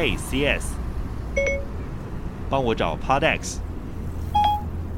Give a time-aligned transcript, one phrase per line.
[0.00, 0.64] Hey CS，
[2.48, 3.58] 帮我找 Podex。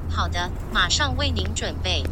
[0.08, 2.04] 好的，马上为您准备。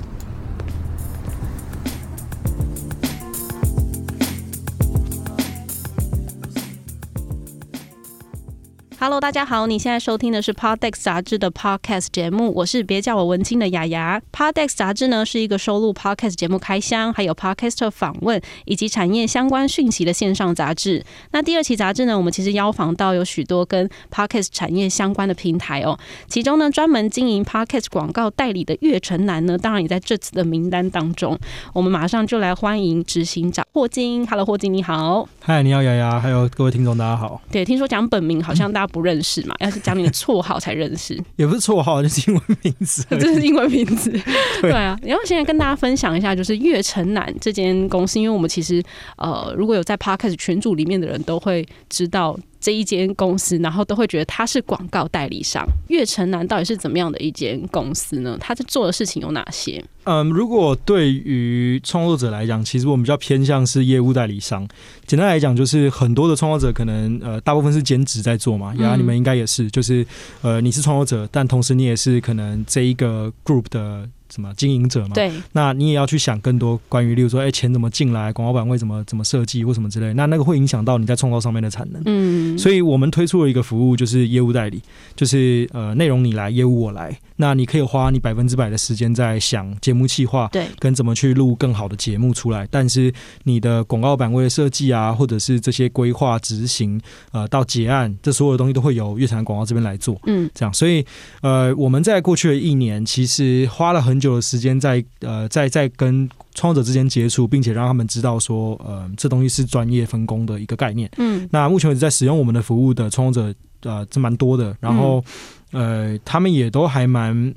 [9.03, 14.21] Hello，大家好，你现在收听的是 Podex 杂志的 Podcast 节目，我是别叫我文青的雅雅。
[14.31, 21.03] Podex 杂志呢是一个收录 Podcast 节目开箱，还有 Podcaster 访问以及产业相关讯息的线上杂志。
[21.31, 31.39] 那第二期杂志呢，我们其实邀访到有许多跟 Podcast 产业相关的平台哦，其中呢专门经营 Podcast 广告代理的月城南呢，当然也在这次的名单当中。
[31.73, 34.27] 我们马上就来欢迎执行长霍金。
[34.27, 35.29] Hello，霍金你好。
[35.41, 37.41] 嗨，你好雅雅，还有各位听众大家好。
[37.53, 38.91] 对，听说讲本名好像大家。
[38.91, 39.55] 不认识嘛？
[39.61, 43.05] 要是讲你的绰号才认识，也不是绰号，就是英文名字。
[43.21, 44.11] 这是英文名字，
[44.61, 44.99] 对啊。
[45.03, 48.83] 然后现在跟大家分享一下，就是月城南这间公司，因为我们其实
[49.17, 52.37] 呃，如果有在 Podcast 群组里面的人都会知道。
[52.61, 55.67] 这一间公司，然后都会觉得他是广告代理商。
[55.89, 58.37] 月城南到底是怎么样的一间公司呢？
[58.39, 59.83] 他在做的事情有哪些？
[60.05, 64.67] 嗯，如果对于创作者来讲，其实我们比较偏向是业务代理商。
[65.07, 68.75] 简单来讲，就是很多的创作者可能呃，大部分是兼职在做嘛。
[68.79, 70.07] 然后你们应该也是，就是
[70.43, 74.09] 呃，你是创作者，但同时你也是可能这一个 group 的。
[74.33, 75.15] 什么经营者嘛？
[75.15, 82.03] 对，那你也要去想更多关于，例如说，哎、欸，钱怎么进来，广告版位怎么怎么设计或什么之类，那那个会影响到你在创造上面的产能。
[82.07, 84.81] 嗯，所以我们推出了一个服务，就是业务代理，
[85.17, 87.17] 就是呃，内容你来，业务我来。
[87.37, 92.69] 那你可以花你百分之百的时间在想节目企划，对，跟怎么去录更好的节目出来。
[92.71, 93.11] 但是
[93.45, 97.01] 你的广告版位的设计啊，或者是这些规划执行，
[97.33, 100.21] 呃，到结案，这所有的东西都会由月产广告这边来做。
[100.27, 101.03] 嗯，这样，所以
[101.41, 111.11] 呃，我们在过去的一年，其实花了很久的时间在呃，在在跟创作者之间接触，并且让他们知道说，呃，这东西是专业分工的一个概念。
[111.17, 114.77] 嗯，那目前为止在使用我们的服务的创作者，呃，这蛮多的。
[114.81, 115.25] 然后，
[115.73, 117.55] 呃，他们也都还蛮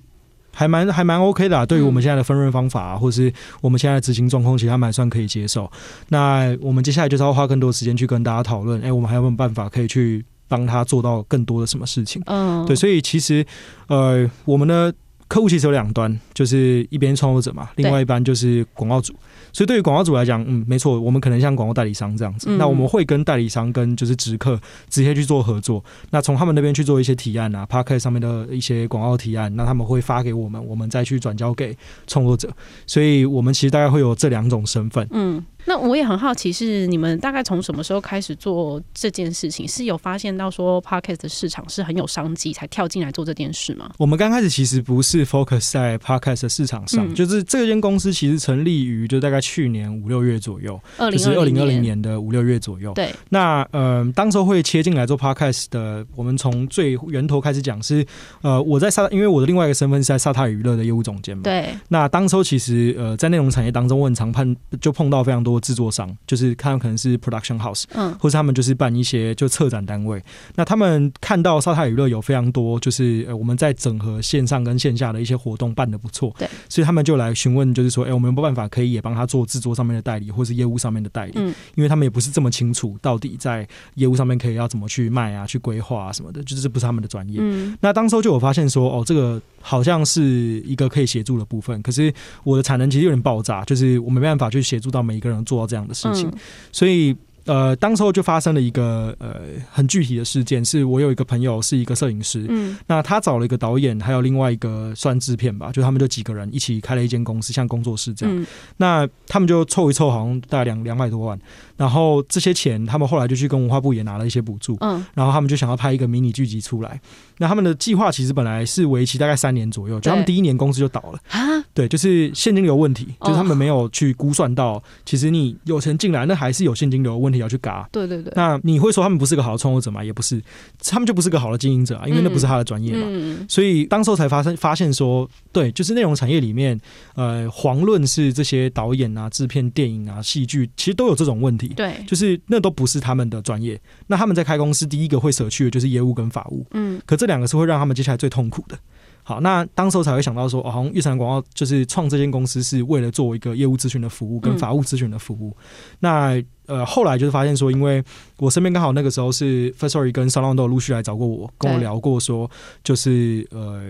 [0.54, 1.66] 还蛮还蛮 OK 的啊。
[1.66, 5.70] 对于我们现在的分润方法啊，或是我们现在的执行状况，其实他们还算可以接受。
[6.10, 12.22] 那我们接下来就是要花更多时间去跟大家讨论，哎，我们还有没有办法可以去帮他做到更多的什么事情？
[12.28, 13.46] 嗯，对，所以其实，
[13.88, 14.94] 呃，我们的。
[15.28, 19.14] 客户其实有两端，就是一边创作者嘛，另外一边就是广告主。
[19.52, 25.84] 所以对于广告主来讲，嗯，没错，我们可能像广告代理商这样子，嗯、那我们会跟代理商跟就是直客直接去做合作。
[26.10, 31.76] 那从他们那边去做一些提案啊，Podcast 上面的一些广告提案，那他们会发给我们，我们再去转交给
[32.08, 32.52] 创作者。
[32.88, 35.08] 所以我们其实大概会有这两种身份。
[35.12, 35.44] 嗯。
[35.66, 39.68] 那我也很好奇，是你们大概从什么时候开始做这件事情？
[39.68, 43.90] 是有发现到说 Podcast 的市场是很有商机，才跳进来做这件事吗？
[43.98, 50.80] 我们刚开始其实不是 focus 在 Podcast 的市场上，嗯、就是这间公司其实成立于就大概去年五六月左右，
[51.12, 52.92] 就是二零二零年的五六月左右。
[52.94, 58.06] 对，那呃，当时候会切进来做 Podcast 的，我们从最源头开始讲是，
[58.42, 61.44] 呃，我在沙，因为我的另外一个身份是在沙塔娱乐的业务总监嘛。
[61.44, 65.53] 对，那当时候其实呃，在内容产业当中，我很常碰就碰到非常多。
[65.60, 70.24] 制作商就是看可能是 production house，嗯，或者他们就是办一些就策展单位。
[70.56, 81.34] 那他们看到沙泰娱乐有非常多，就是呃我们在整合线上跟线下的一些活动办的不错，对，所以他们就来询问，就是说，哎，我们有没有办法可以也帮他做制作上面的代理，或是业务上面的代理？
[81.36, 87.40] 嗯，因为他们也不是这么清楚到底在业务上面可以要怎么去卖啊，去规划啊什么的，就是这不是他们的专业。
[87.42, 89.42] 嗯，那当时候就有发现说，哦，这个。
[89.66, 90.22] 好像是
[90.66, 96.32] 一个可以协助的部分，可是我的产能其实有点爆炸，就是我没办法去协助到每一个人做到这样的事情，
[96.72, 97.16] 所以。
[97.46, 108.34] 呃，当时候就发生了一个呃很具体的事件，是我有一个朋友是一个摄影师，嗯，那他找了一个导演，还有另外一个算制片吧，就他们就几个人一起开了一间公司，像工作室这样。
[108.42, 108.46] 嗯、
[108.78, 111.38] 那他们就凑一凑，好像大概两两百多万，
[111.76, 117.00] 然后这些钱他们后来就去跟文化部也拿了一些补助，嗯，然后他们就想要拍一个迷你剧集出来。
[117.40, 121.40] 那他们的计划其实本来是为期大概三年左右，就他们第一年公司就倒了啊，
[121.74, 127.33] 对，就是现金流问题，就是他们没有去估算到，其实你有钱进来，那还是有现金流问题。
[127.38, 128.32] 要去嘎，对对对。
[128.36, 130.04] 那你会说他们不是个好的创作者吗？
[130.04, 130.42] 也不是，
[130.80, 133.06] 他们就不是个好的经营者啊，因为那不是他的专业嘛。
[133.06, 136.80] 嗯、所以当时候才发生发现说，对，就是内容产业里面，
[137.16, 141.70] 呃，遑论是这些导演啊、制片、电影啊、戏剧，其实都有这种问题。
[141.70, 143.80] 对，就是那都不是他们的专业。
[144.08, 146.66] 那他们在开公司，第一个会舍去的就是业务跟法务。
[146.72, 148.78] 嗯，可这两个是会让他们接下来最痛苦的。
[149.26, 155.56] 好，那当时候才会想到说，哦，好像玉山广告就是创这间公司是为了做一个业务咨询的服务跟法务咨询的服务。
[155.62, 155.64] 嗯、
[156.02, 158.04] 那呃，后来就是发现说，因为
[158.38, 162.50] 我身边刚好那个时候是 Firstory 跟 SoundOn 都有陆续来找过我，跟我聊过说，
[162.84, 163.82] 就是呃。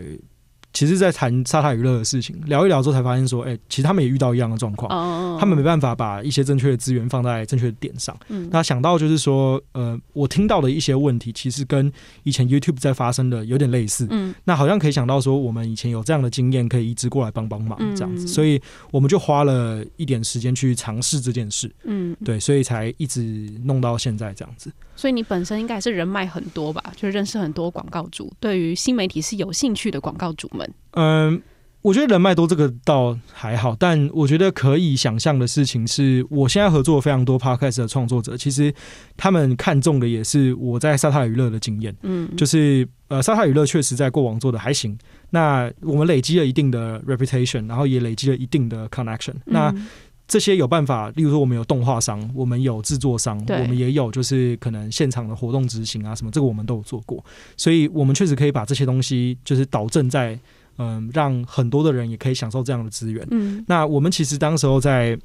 [0.74, 8.18] 其实，在谈沙塔娱乐的事情，聊一聊之后才发现说，哎、欸，其实他们也遇到一样的状况，哦、他们没办法把一些正确的资源放在正确的点上。
[8.30, 11.92] 嗯，那想到就是说，呃，我听到的一些问题，其实跟
[12.24, 14.08] 以前 YouTube 在发生的有点类似。
[14.10, 18.60] 嗯，那好像可以想到说，我们以前有这样的经验，可以移植过来帮帮忙这样子，嗯、所以
[18.90, 21.72] 我们就花了一点时间去尝试这件事。
[21.84, 24.72] 嗯，对，所以才一直弄到现在这样子。
[24.96, 26.82] 所以你本身应该是人脉很多吧？
[26.96, 30.74] 就认识很多广告主，对于新媒体是有兴趣的广告主们。
[30.92, 31.42] 嗯，
[31.82, 38.74] 我觉得人脉多这个倒还好，但我觉得可以想象的事情是，我现在合作非常多 Podcast 的创作者，其实
[39.18, 41.94] 他们看中的也是我在沙泰娱乐的经验。
[42.04, 44.98] 嗯，就是呃，沙泰娱乐确实在过往做的还行。
[45.32, 49.34] 那我们累积了一定的 reputation，然后也累积了一定的 connection。
[49.34, 49.76] 嗯、那
[50.34, 57.24] 这些有办法，例如说我们有动画商，我们有制作商，我们也有就是可能现场的活动执行啊什么，这个我们都有做过，
[57.56, 60.40] 所以我们确实可以把这些东西就是导正在
[60.80, 63.24] 嗯，让很多的人也可以享受这样的资源。
[63.30, 65.16] 嗯，那我们其实当时候在。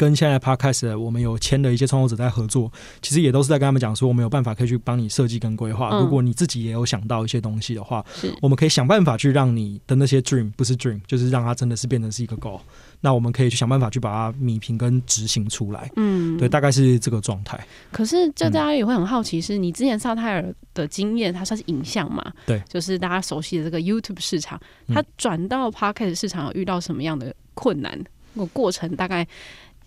[0.00, 5.90] 跟现在 Podcast 我们有签的一些创作者在合作，其实也都是在跟他们讲说，我们有办法可以去帮你设计跟规划。
[6.00, 8.02] 如果你自己也有想到一些东西的话，
[8.40, 12.58] 我们可以想办法去让你的那些 dream 不是 dream，就是让它真的是变成是一个 goal。
[13.02, 15.90] 那我们可以去想办法去把它米平跟执行出来。
[15.96, 17.62] 嗯，对，大概是这个状态。
[17.92, 22.24] 可是，就大家也会很好奇，是你之前萨泰尔的经验，它算是影像嘛？
[22.46, 24.58] 对，就是大家熟悉的这个 YouTube 市场，
[24.88, 28.02] 它转到 Podcast 市场有遇到什么样的困难？
[28.32, 29.28] 那个过程大概？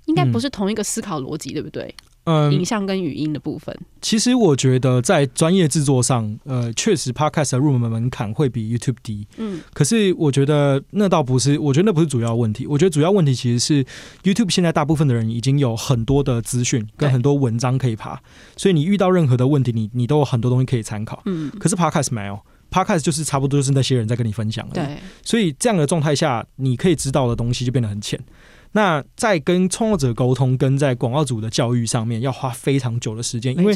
[0.05, 1.95] 应该不是同一个思考逻辑，嗯、对不对？
[2.25, 9.27] 嗯，影像跟语音的部分，其实我觉得在专业制作上，呃，确实 Podcast 的入门门槛会比 YouTube 低。
[9.35, 12.65] 嗯，可是我觉得那倒不是，我觉得那不是主要问题。
[12.65, 13.85] 我觉得主要问题其实是
[14.23, 18.17] YouTube 现在大部分的人已经有很多的资讯跟很多文章可以爬，
[18.55, 21.21] 所以你遇到任何的问题，你你都有很多东西可以参考。
[21.25, 22.39] 嗯，可是 Podcast 没有
[22.71, 24.65] ，Podcast 就是差不多就是那些人在跟你分享。
[24.69, 28.17] 对，所以这样的状态下，你可以知道的东西就变得很浅。
[28.73, 33.75] 那在跟创作者沟通，跟在广告主的教育上面，要花非常久的时间，因为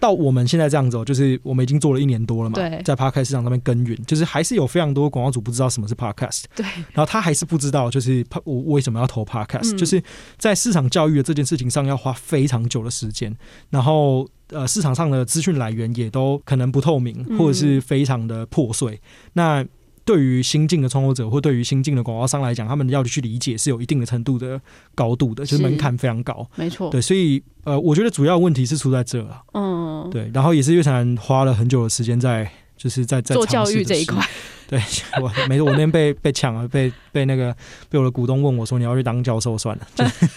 [0.00, 10.02] 到我们现在这样子哦，就是我们已经做了一年多了嘛，在 Podcast 市场上面耕耘，就是还是有非常多广告主不知道什么是 Podcast，对，然后他还是不知道，就是我为什么要投 Podcast，就是
[10.38, 13.36] 在市场教育的这件事情上要花非常久的时间，
[13.68, 18.98] 然后呃，市场上的资讯来源也都可能不透明，或者是非常的破碎，
[19.34, 19.62] 那。
[20.04, 24.60] 对于新进的创作者或对于新进的广告商来讲，他们要去理解是有一定的程度的
[24.94, 26.48] 高度的，就是门槛非常高。
[26.56, 29.42] 没错，对，所以呃，我觉得主要问题是出在这了。
[29.52, 32.50] 嗯，对，然后也是月禅花了很久的时间在，
[32.80, 34.26] 就是在在做教育这一块。
[34.66, 34.80] 对，
[35.20, 37.54] 我没错，我那天被被抢了，被被那个
[37.88, 39.86] 被我的股东问我说，你要去当教授算了，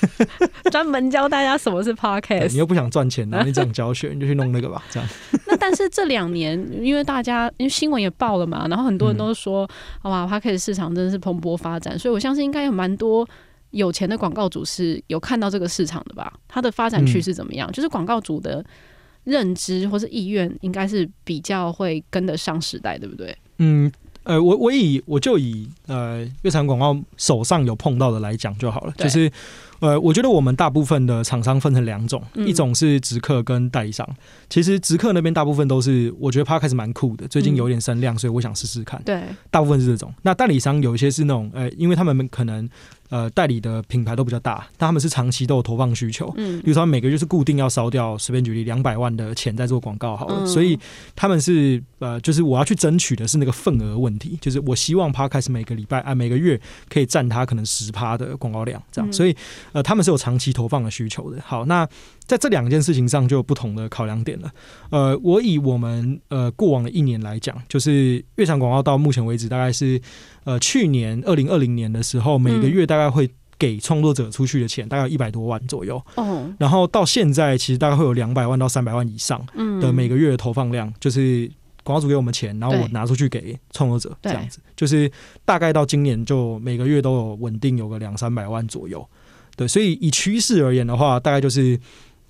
[0.72, 2.50] 专门教大家什么是 podcast。
[2.50, 5.08] 你又不想赚钱呢、啊，你这种教学 你就去弄那个吧，这样。
[5.46, 9.70] 那但是这两年，因为大家因为新闻也报了嘛，然后很多人都说，
[10.02, 13.28] 好吧，podcast 市场真的是蓬勃发展，所以我相信应该有蛮多
[13.70, 16.34] 有钱的广告主是有看到这个市场的吧？
[16.48, 17.70] 它的发展趋势怎么样？
[17.70, 18.66] 嗯、就是广告主的
[19.24, 23.38] 认知或是意愿，应该是比较会跟得上时代，对不对？
[23.58, 23.92] 嗯。
[24.26, 29.30] 呃，我我以我就以呃月产广告手上有碰到的来讲就好了，就是
[29.82, 34.08] 呃，我觉得我们大部分的厂商分成两种，嗯、一种是直客跟代理商。
[34.50, 39.04] 其实直客那边大部分都是，我觉得 Podcast 蛮酷的，最近有点声量，所以我想试试看。
[39.04, 39.22] 对，
[39.52, 40.14] 大部分是这种。
[40.22, 42.70] 那代理商有一些是那种，呃，因为他们可能。
[43.14, 46.34] 呃，代理的品牌都比较大，但他们是长期都有投放需求。
[46.36, 50.80] 嗯，比如说每个月是固定要烧掉，随便举例两百万的钱在做广告好了，嗯、所以
[51.16, 59.36] 他们是呃，就是我要去争取的是那个份额问题，就是我希望 Podcast 每个礼拜啊、呃、每个月可以占他可能十趴的广告量，这样，嗯、所以
[59.74, 61.40] 呃他们是有长期投放的需求的。
[61.46, 61.88] 好，那
[62.26, 64.52] 在这两件事情上就有不同的考量点了。
[64.90, 70.02] 呃，我以我们呃过往的一年来讲，就是月场广告到目前为止大概是。
[70.46, 75.96] 呃，去年二零二零年的时候，每个月大概会给创作者出去的钱大概有一百多万左右。
[76.16, 79.42] 哦，然后到现在其实大概会有两百万到三百万以上
[79.80, 81.50] 的每个月的投放量，就是
[81.82, 85.10] 广告主给我们钱，然后我拿出去给创作者这样子，就是
[85.46, 89.08] 大概到今年就每个月都有稳定有个两三百万左右。
[89.56, 91.80] 对，所以以趋势而言的话，大概就是。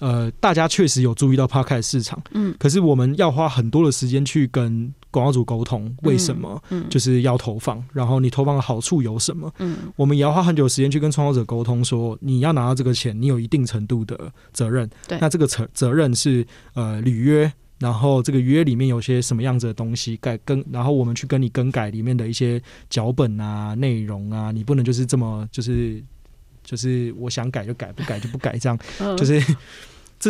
[0.03, 26.03] 呃，大家确实有注意到 Podcast 市场，嗯，可是我们要花很多的时间去跟广告主沟通，为什么，嗯，就是要投放，然后你投放的好处有什么，嗯，我们也要花很久的时间去跟创作者沟通，说你要拿到这个钱，你有一定程度的责任，对，那这个责责任是呃履约，然后这个约里面有些什么样子的东西改更，然后我们去跟你更改里面的一些脚本啊、内容啊，你不能就是这么就是
[26.61, 28.77] 就是我想改就改，不改就不改，这样。
[29.15, 29.41] 就是。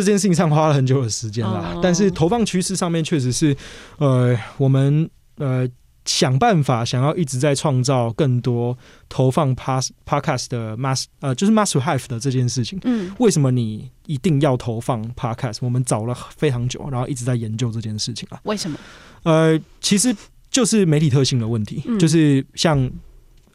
[0.02, 3.56] 这件事情上花了很久的时间啦，但是投放趋势上面确实是，
[3.98, 5.68] 呃，我们呃
[6.04, 8.76] 想办法想要一直在创造更多
[9.08, 12.78] 投放 pass podcast 的 Mass 呃，就是 Must Have 的这件事情。
[12.84, 15.58] 嗯，为什么你一定要投放 Podcast？
[15.60, 18.40] 我们找了非常久，然后一直在研究这件事情啊。
[18.44, 18.78] 为什么？
[19.22, 20.14] 呃，其实
[20.50, 22.90] 就是媒体特性的问题，嗯、就是像。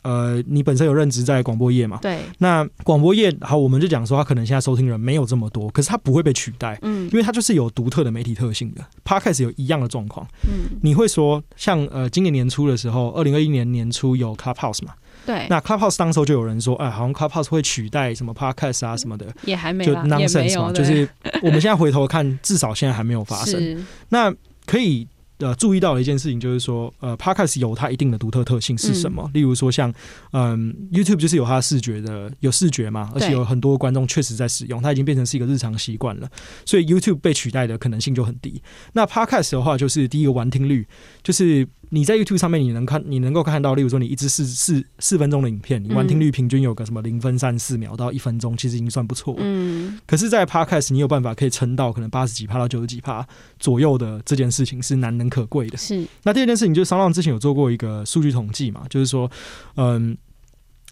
[0.02, 2.00] 呃，你本身有任职在广播业嘛？
[2.02, 2.20] 对。
[2.38, 8.82] 那广播业好，我们就讲说，他可能现在收听人没有这么多，可是它不会被取代，嗯，因为它就是有独特的媒体特性的。
[9.04, 14.94] Podcast 有一样的状况，嗯，你会说像呃，今年年初的时候，二零二一年年初有 Clubhouse 嘛？
[15.26, 15.46] 对。
[15.50, 21.08] 那 Clubhouse 当时候就有人说，哎，好像 Clubhouse 会取代什么 Podcast 啊什么的，也还没，就 nonsense 嘛，就是
[21.42, 23.86] 我们现在回头看，至少现在还没有发生。
[24.10, 24.34] 那
[24.66, 25.08] 可以。
[25.40, 29.24] 呃，注意到了一件事情就是说，呃，Podcast 有它一定的独特特性是什么？
[29.26, 29.94] 嗯、例如说像，
[30.32, 36.30] 嗯，YouTube 就是有它的视觉的，有视觉嘛，而且有很多观众确实在使用，它已经变成是一个日常习惯了，
[36.66, 38.62] 所以 YouTube 被取代的可能性就很低。
[38.94, 40.88] 那 Podcast 的话，就是第一个完听率，
[41.24, 41.68] 就是。
[41.92, 49.36] 你在 YouTube 上面，你能看，你能够看到，例如说，你一支四四四分钟的影片，你完听率平均有个什么零分三四秒到一分钟，其实已经算不错。
[49.40, 50.00] 嗯。
[50.06, 53.28] 可是，在 Podcast，你有办法可以撑到可能八十几趴到九十几趴
[53.58, 55.78] 左右的这件事情是难能可贵的。
[55.78, 56.06] 是。
[56.24, 59.30] 那第二件事情就是，SoundOn 之前有做过一个数据统计嘛，就是说，
[59.76, 60.16] 嗯，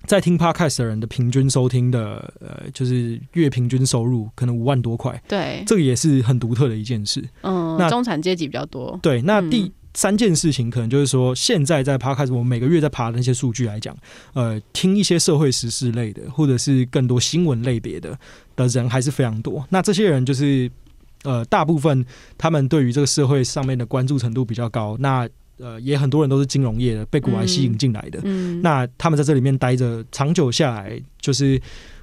[0.08, 5.22] 在听 Podcast 的人的平均收听的呃，就是月平均收入可能五万多块。
[5.28, 5.64] 对。
[5.68, 7.24] 这个也是很独特的一件事。
[7.42, 7.78] 嗯。
[7.78, 9.00] 那中产阶级比较多。
[9.04, 9.22] 对。
[9.22, 9.62] 那第。
[9.62, 13.98] 嗯三件事情可能就是说，现在在 Podcast，我们每个月在爬的那些数据来讲，
[14.34, 18.16] 呃，听一些社会时事类的，或者是更多新闻类别的
[18.56, 19.66] 的人还是非常多。
[19.72, 20.70] 那这些人就是
[21.24, 22.06] 呃，大部分
[22.38, 24.96] 他们对于这个社会上面的关注程度比较高。
[25.00, 25.28] 那
[25.58, 28.20] 呃，也很多人都是金融业的，被股来吸引进来的。
[28.24, 31.60] 嗯，那他们在这里面待着，长久下来，就是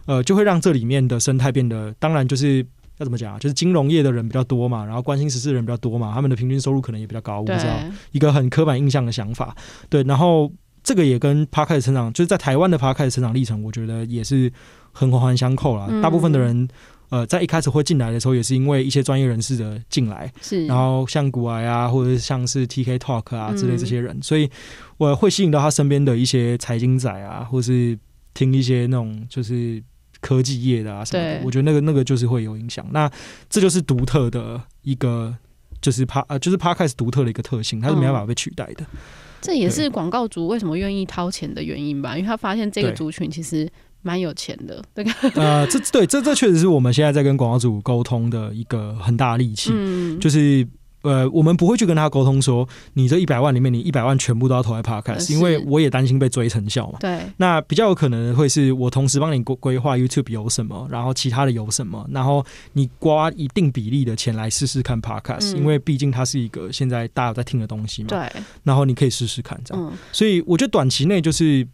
[0.07, 2.67] 呃，就会让这里面的生态变得，当然就是。
[3.05, 3.39] 要怎么讲啊？
[3.39, 7.41] 就是金融业的人比较多嘛，然后关心时事的人比较多嘛，他们的平均收入可能也比较高。
[7.41, 7.79] 我不知道
[8.13, 9.55] 一个很刻板印象的想法。
[9.91, 10.51] 对，然后
[10.83, 14.51] 这个也跟 Podcast 成长，就是在台湾的 Podcast 成长历程，我觉得也是
[14.93, 15.87] 很环环相扣啦。
[16.03, 16.67] 大部分的人
[17.11, 20.67] 呃，在一开始会进来的时候，也是因为一些专业人士的进来，是。
[20.67, 24.51] 然后像古癌啊，或者是像是 TK Talk 啊之类这些人，所以
[24.97, 27.99] 我会吸引到他身边的一些财经仔啊，或是
[28.33, 29.83] 听一些那种就是。
[30.21, 32.87] 科技业的啊什么的，我觉得那个那个就是会有影响。
[32.93, 33.11] 那
[33.49, 35.35] 这就是独特的一个，
[35.81, 38.85] 就是帕呃，就是 Podcast 独特的一个特性，它是没办法被取代的。
[38.85, 38.99] 嗯、
[39.41, 42.17] 这也是广告主为什么愿意掏钱的原因吧？
[42.17, 43.69] 因为他发现这个族群其实
[44.03, 44.83] 蛮有钱的。
[44.95, 50.67] 这个呃，这对这这确实是我们现在在跟广告主沟通的一个很大的利器，嗯、就是。
[51.05, 56.99] 呃，我们不会去跟他沟通说，你这一百万里面，你一百万全部都要投在 Podcast，因为我也担心被追成效嘛。
[56.99, 57.21] 对。
[57.37, 68.09] 那比较有可能会是我同时帮你规规划 YouTube 有什么，然后其他的有什么，然后你刮一定比例的钱来试试看 Podcast，嗯，因为毕竟它是一个现在大家有在听的东西嘛。
[68.09, 68.43] 对。
[68.63, 69.85] 然后你可以试试看这样。
[69.85, 69.93] 嗯。
[70.11, 71.69] 所以我觉得短期内就是。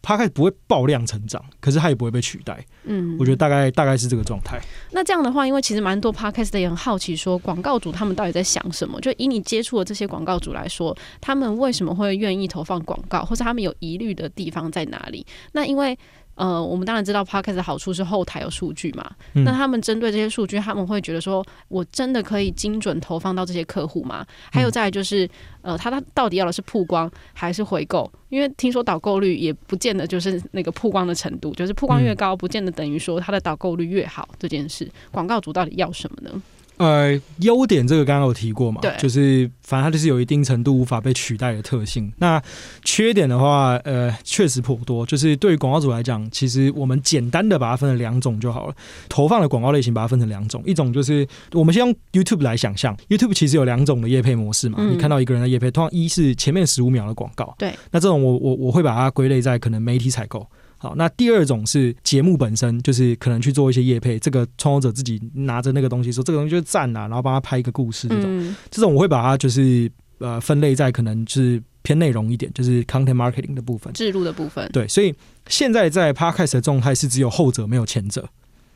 [0.00, 2.64] 它开始不会爆量成长，可是它也不会被取代。
[2.84, 4.60] 嗯，我觉得大概大概是这个状态。
[4.92, 9.00] 那这样的话，因为其实蛮多 podcast 的也很好奇，说广告主他们到底在想什么？
[9.00, 15.26] 就以你接触的这些广告主来说，他们为什么会愿意投放广告，或者他们有疑虑的地方在哪里？
[15.52, 15.98] 那因为。
[16.38, 19.10] 呃，我们当然知道 Podcast 的好处是后台有数据嘛。
[19.34, 24.24] 嗯、那他们针对这些数据，他们会觉得说，我真的可以精准投放到这些客户吗？
[24.52, 25.28] 还有再来就是，
[25.62, 28.08] 呃，他他到底要的是曝光还是回购？
[28.28, 34.28] 因为听说导购率也不见得就是那个曝光的程度，就是曝光越高，不见得等于说它的导购率越好。
[34.38, 36.40] 这件事，广告主到底要什么呢？
[36.78, 42.12] 呃，优点这个刚刚有提过嘛，对，就是反正它就是有一定程度无法被取代的特性。
[42.18, 42.42] 那
[42.84, 45.04] 缺点的话，呃，确实颇多。
[45.04, 48.74] 就是对于广告主来讲，其实我们简单的把它分成两种就好了。
[49.08, 54.78] 投放的广告类型把它分成两种，一种就是我们先用 YouTube 来想象，YouTube 其实有两种的业配模式嘛。
[54.80, 60.46] 嗯、你看到一个人的业配，通常一是前面十五秒的广告，对，那这种我我我会把它归类在可能媒体采购。
[60.80, 74.70] 好，那第二种是节目本身，就是可能去做一些业配，这个创作者自己拿着那个东西说这个东西就是赞啊，然后帮他拍一个故事这种，嗯、这种我会把它就是呃分类在可能是偏内容一点，就是 content marketing 的部分，置入的部分。
[74.72, 75.12] 对，所以
[75.48, 78.28] 现在在 podcast 的状态是只有后者没有前者，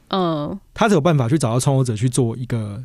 [0.08, 2.82] 嗯，他只有办法去找到创作者去做一个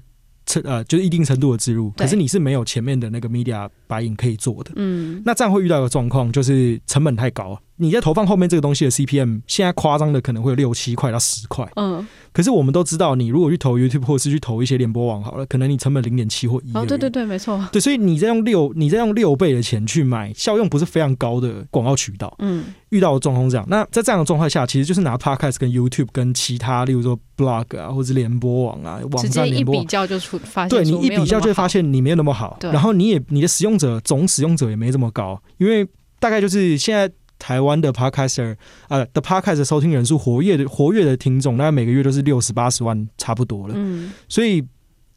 [0.64, 7.60] 呃就是一定程度的植入，可是你是没有前面的那个 media buying 可以做的，嗯，那这样会遇到一个状况，就是成本太高。
[7.78, 11.68] 你在投放后面这个东西的 CPM，现在夸张的可能会有六七块到十块。
[11.76, 12.06] 嗯。
[12.34, 16.72] 可是我们都知道，你如果去投 YouTube 或是去投一些联播网好了，可能你成本零点七或一。
[16.76, 17.64] 哦，对对对，没错。
[17.72, 22.36] 对，所以你在用六，你在用六倍的钱去买效用不是非常高的广告渠道。
[22.40, 22.66] 嗯。
[22.90, 32.58] 遇到的状况这样，那在这样的状态下，其实就是拿 Podcast 跟 YouTube 跟其他，例如说 Blog 啊，或者是联播网啊，网站联播网，一比较就出发现，对，你一比较就会发现你没有那么好。
[32.60, 32.72] 对。
[32.72, 35.88] 然后你也你的使用者总使用者也没这么高，因为
[36.20, 37.12] 大概就是现在。
[37.40, 38.56] 台湾的 Podcaster
[38.88, 43.74] 呃的 Podcast 收听人数活跃的活跃的听众，大概每个月都是六十八十万差不多了。
[43.78, 44.64] 嗯，所以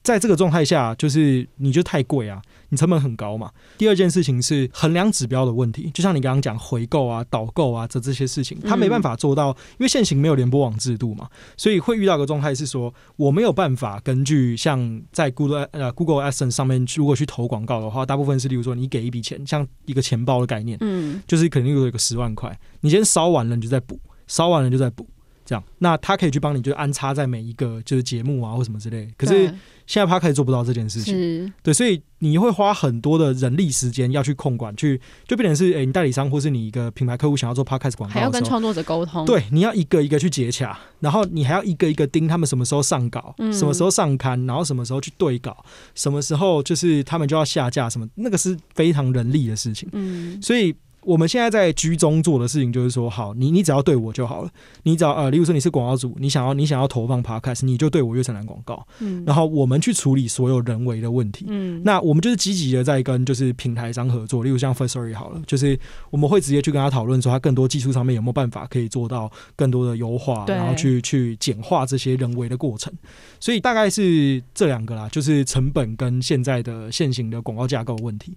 [0.02, 2.40] 在这个状态下，就是你就太贵啊。
[2.73, 3.50] 你成本很高嘛？
[3.78, 25.04] 第二件事情是衡量指标的问题，就像你刚刚讲回购啊、导购啊这这些事情，他没办法做到，因为现行没有联播网制度嘛，所以会遇到一个状态是说，我没有办法根据像在 Google 呃 Google Adsense 上面如果去投广告的话，大部分是例如说你给一笔钱，像一个钱包的概念，嗯，就是肯定有一个十万块，你先烧完了你就再补，烧完了就再补。
[25.42, 29.09] 这样，那他可以去帮你，就安插在每一个就是节目啊或什么之类。
[29.16, 29.52] 可是
[29.90, 45.64] 现在他可以做不到这件事情，对，所以你会花很多的人力时间要去控管，去就变成是，哎、欸，你代理商或是你一个品牌客户想要做 Podcast 广告，还要跟创作者沟通，对，你要一个一个去接洽，然后你还要一个一个盯他们什么时候上稿，嗯、什么时候上刊，然后什么时候去对稿，
[45.97, 50.73] 什么时候就是他们就要下架什么，那个是非常人力的事情，嗯，所以。
[51.02, 54.50] 我们现在在居中做的事情就是说，好，你你只要对我就好了。
[54.83, 58.87] 你只要呃，例如说你是广告主，你想要你想要投放 Podcast，你就对我月城南广告。
[58.99, 59.25] 嗯。
[59.26, 61.47] 然后我们去处理所有人为的问题。
[61.49, 61.83] 嗯。
[61.85, 65.78] 那我们就是积极的在跟就是平台商合作，例如像 Firstory 好了，就是
[66.11, 72.92] 我们会直接去跟他讨论说，他更多技术上面有没有办法可以做到更多的优化，然后去去简化这些人为的过程。
[73.38, 78.37] 所以大概是这两个啦，就是成本跟现在的现行的广告架构问题。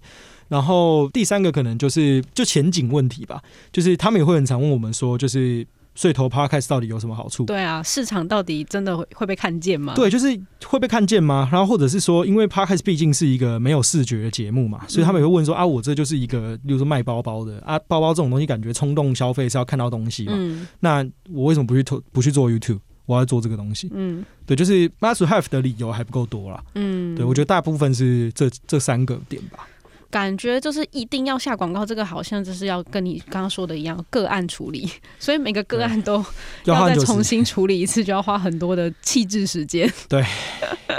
[0.53, 3.41] 然后第三个可能就是就前景问题吧，
[3.72, 7.43] 就是他们也会很常问我们说，就是所以投 Podcast 到底有什么好处？
[7.45, 9.95] 对啊，市场到底真的会会被看见吗？
[9.95, 11.50] 对，就是会被看见吗？
[11.51, 22.79] 然后或者是说，因为 Podcast 毕竟是一个没有视觉的节目嘛，所以他们也会问说、嗯、啊，我这就是一个，比如说卖包包的啊，包包这种东西感觉冲动消费是要看到东西嘛，嗯、那我为什么不去投不去做 YouTube？
[23.05, 29.67] 我要做这个东西，嗯，对，就是 must have 的理由还不够多啦，嗯，对，我觉得大部分是这这三个点吧。
[30.13, 36.24] 感觉就是一定要下广告，这个好像就是要跟你刚刚说的一样，个案处理， 所以每个个案都
[36.65, 39.91] 要再重新处理一次，就要花很多的气质时间。
[40.08, 40.24] 对，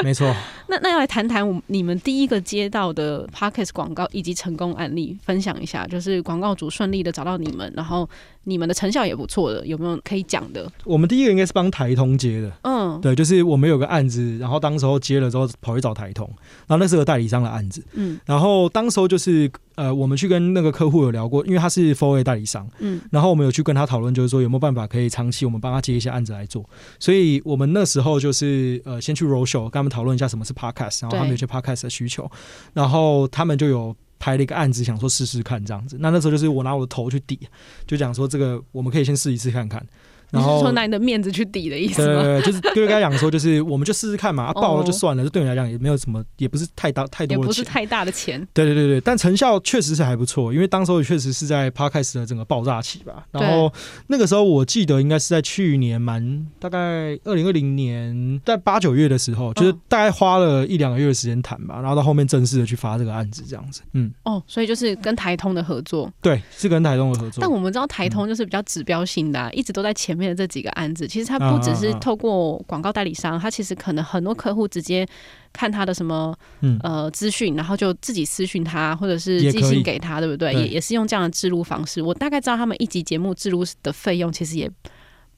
[0.02, 0.34] 没错。
[0.66, 8.08] 那那要来谈谈我你们第一个接到的 Parkes 广告以及成功案例，分享一下，就是广告主顺利的找到你们，然后
[8.44, 10.70] 你们的成效也不错的，有没有可以讲的？
[10.84, 16.26] 我们第一个应该是帮台通接的，嗯，对，就是我们有个案子，然后当时候接了之后跑去找台通，
[16.66, 19.50] 然后那是个代理商的案子，嗯，然后当时候就是。
[19.76, 26.64] 呃，我们去跟那个客户有聊过，因为他是 Four A 代理商，嗯，然后我们有去跟他讨论，就是说有没有办法可以长期我们帮他接一些案子来做。
[27.00, 32.30] 所以我们那时候就是呃，先去 roadshow 跟他们讨论一下什么是 podcast，然后他们有些 podcast 的需求，
[32.72, 33.92] 然后他们就有
[34.24, 35.98] 拍了一个案子，想说试试看这样子。
[36.00, 37.38] 那那时候就是我拿我的头去抵，
[37.86, 39.86] 就讲说这个我们可以先试一次看看。
[40.34, 42.22] 然后说拿你的面子去抵的意思吗？
[42.22, 48.46] 对，就是就是跟他讲说，就是我们就试试看嘛，啊，爆了就算了，这、哦、对你来讲也没有什么，也不是太大太多的钱，也不是太大的钱。
[48.52, 53.24] 对对对对，但成效确实是还不错，因为当时候确实是在 Podcast 的整个爆炸期吧。
[53.30, 53.72] 然后
[54.08, 63.82] 那个时候我记得应该是在去年蛮大概二零二零年在八九月的时候，就是大概花了一两个月的时间谈吧，然后到后面正式的去发这个案子这样子。
[63.92, 67.38] 嗯，哦，所以就是跟台通的合作，对，是跟台通的合作。
[67.40, 71.06] 但我们知道台通就是比较指标性的、啊嗯，一直都在前面的这几个案子。
[71.06, 75.06] 其实他不只是透过广告代理商，他其实可能很多客户直接
[75.52, 76.34] 看他的什么
[76.82, 80.52] 呃资讯，然后就自己私讯他，或者是寄信给他，对不对？
[80.54, 82.02] 也也是用这样的置入方式。
[82.02, 84.70] 我大概知道他们一集节目置入的费用其实也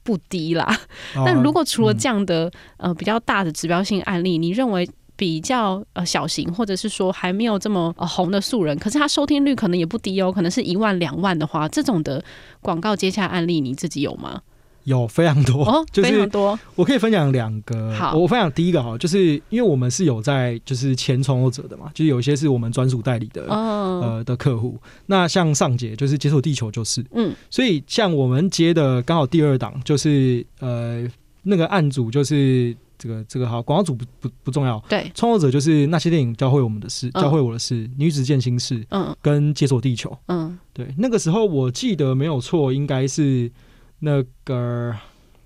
[0.03, 0.67] 不低啦。
[1.15, 12.23] 但如果除了这样的呃比较大的指标性案例，你认为比较呃小型，或者是说还没有这么呃红的素人，可是他收听率可能也不低哦，可能是一万两万的话，这种的
[12.61, 14.43] 广告接洽案例你自己有吗？
[14.87, 16.57] 有非常多，哦， 就是非常多。
[16.77, 24.79] 我可以分享两个，好，我分享第一个哈，就是因为我们是有在就是前创作者的嘛，就是有一些是我们专属代理的，哦、呃的客户。
[25.07, 31.05] 那像上节就是解锁地球就是，嗯，所以像我们接的刚好第二档就是呃
[31.43, 43.51] 那个案组就是这个这个好广告组不不不重要，对，创作者就是那些电影教会我们的事，教会我的事，嗯、女子健心事，嗯，跟解锁地球，嗯，对，那个时候我记得没有错，应该是。
[44.07, 44.95] 那个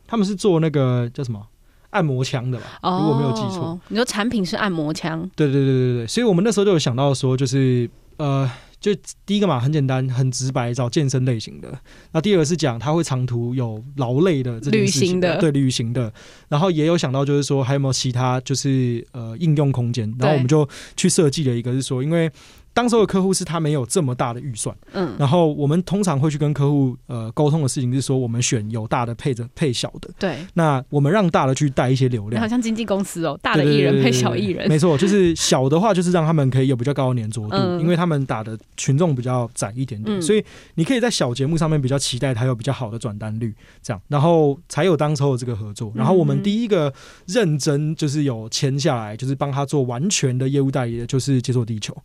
[0.07, 1.41] 他们是做那个叫什么
[1.89, 2.79] 按摩枪的吧？
[2.83, 5.29] 哦，如果没有记错，你说产品是按摩枪？
[5.35, 8.95] 对对对对对，所以我们那时候就有想到说，就是呃，就
[9.25, 11.73] 第一个嘛，很简单，很直白，找健身类型的。
[12.13, 16.13] 那第二个是讲他会长途有劳累的这件事情的，旅行的，对，旅行的。
[16.49, 22.31] 然后也有想到就是说还有没有其他就是呃应用空间，然后我们就去设计了一个是说，因为。
[22.73, 40.43] 当时候的客户是他没有这么大的预算，嗯，然后我们通常会去跟客户呃沟通的事情是说，我们选有大的配着配小的，对，那我们让大的去带一些流量，好像经纪公司哦，大的艺人配小艺人，没错，就是小的话就是让他们可以有比较高的粘着度，嗯，因为他们打的群众比较窄一点点，嗯，所以
[40.77, 43.53] 你可以在小节目上面比较期待他有比较好的转单率，
[43.83, 46.93] 这样，然后才有当时候的这个合作，然后我们第一个
[47.27, 51.97] 认真就是有签下来，就是帮他做完全的业务代理的，就是解锁地球。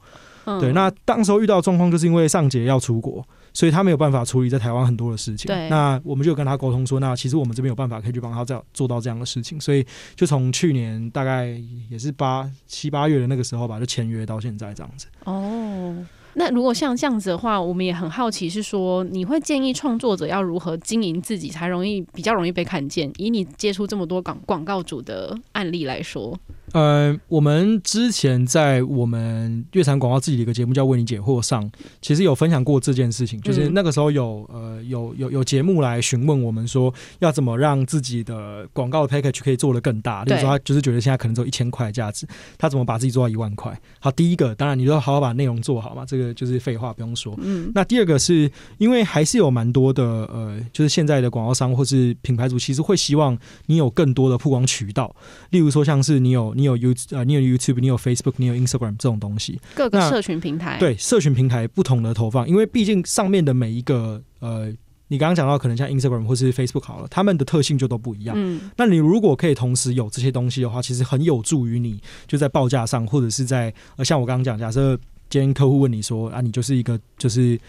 [0.60, 5.48] 对，那当时候遇到状况，就是因为尚杰要出国，所以他没有办法处理在台湾很多的事情。
[5.48, 11.48] 对，那我们就跟他沟通说，那其实我们这边有办法可以去帮他这样做到这样的事情，所以就从去年大概
[11.90, 15.08] 也是八七八月的那个时候吧，就签约到现在这样子。
[15.24, 15.96] 哦，
[16.36, 23.12] 那如果像这样子的话，我们也很好奇，是说你会建议创作者要如何经营自己，才容易比较容易被看见？
[23.18, 26.38] 以你接触这么多广广告主的案例来说。
[26.74, 31.72] 呃，我们之前在我们乐产广告自己的一个节目叫《为你解惑》上，
[32.02, 33.40] 其实有分享过这件事情。
[33.40, 40.26] 就是那个时候有呃有有有节目来询问我们说，要怎么让自己的广告的 package 可以做得更大。
[40.26, 43.80] 例如说，他就是觉得现在可能只有一千块的价值，他怎么把自己做到一万块？
[44.00, 47.34] 好，第一个当然你就好好把内容做好嘛，这个就是废话不用说。
[47.42, 55.16] 嗯，那第二个是因为还是有蛮多的呃，就是现在的广告商或是品牌主，其实会希望你有更多的曝光渠道。
[55.52, 56.66] 例如说，像是你有你。
[56.66, 64.74] 你有 You 呃，你有 YouTube，你有 Facebook，你有 Instagram 这种东西，各个社群平台对社群平台不同的投放，因为毕竟上面的每一个呃，
[65.10, 68.36] 你刚刚讲到可能像 Instagram 或是 Facebook 好了，他们的特性就都不一样。
[68.36, 75.00] 嗯，那你如果可以同时有这些东西的话，其实很有助于你就在报价上，或者是在呃，像我刚刚讲，假设
[75.36, 77.60] 今天客户问你说啊，你就是一个就是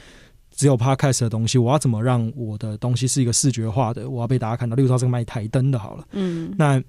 [0.53, 6.81] 只有 Podcast 的东西，我要怎么让我的东西是一个视觉化的，我要被大家看到，例如说这个卖台灯的好了，嗯，那。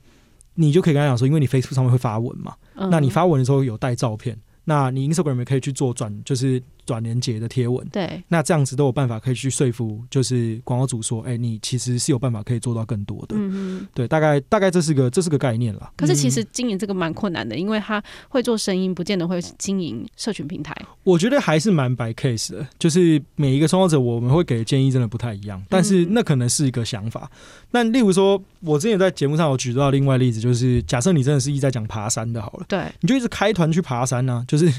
[0.60, 4.36] 你就可以跟他讲说，因为你 Facebook 上面会发文嘛，嗯、那你发文的时候有带照片，
[4.66, 6.62] 那你 Instagram 也可以去做转，就是。
[6.88, 15.91] 转连接的贴文，对，那这样子都有办法可以去说服，就是广告主说，哎、欸，你其实是有办法可以做到更多的，嗯嗯，对，大概大概这是个这是个概念啦。
[15.97, 20.73] 可是其实经营这个蛮困难的，因为他会做声音，不见得会经营社群平台。
[21.04, 27.30] 我觉得还是蛮白 case 的，就是每一个创作者我们会给的建议真的不太一样，但是那可能是一个想法。
[27.71, 34.71] 那例如说，我之前在节目上我举到另外例子，就是假设你真的是一直在讲爬山的，好了，对，你就一直开团去爬山呢、啊，就是。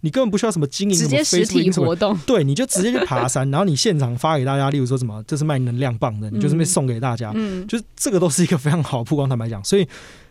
[0.00, 9.86] 你根本不需要什么经营，直接实体活动， 对，你就直接去爬山， 然后你现场发给大家，例如说什么，这是卖能量棒的，你就是被送给大家，嗯，就是这个都是一个非常好的曝光，坦白讲，所以。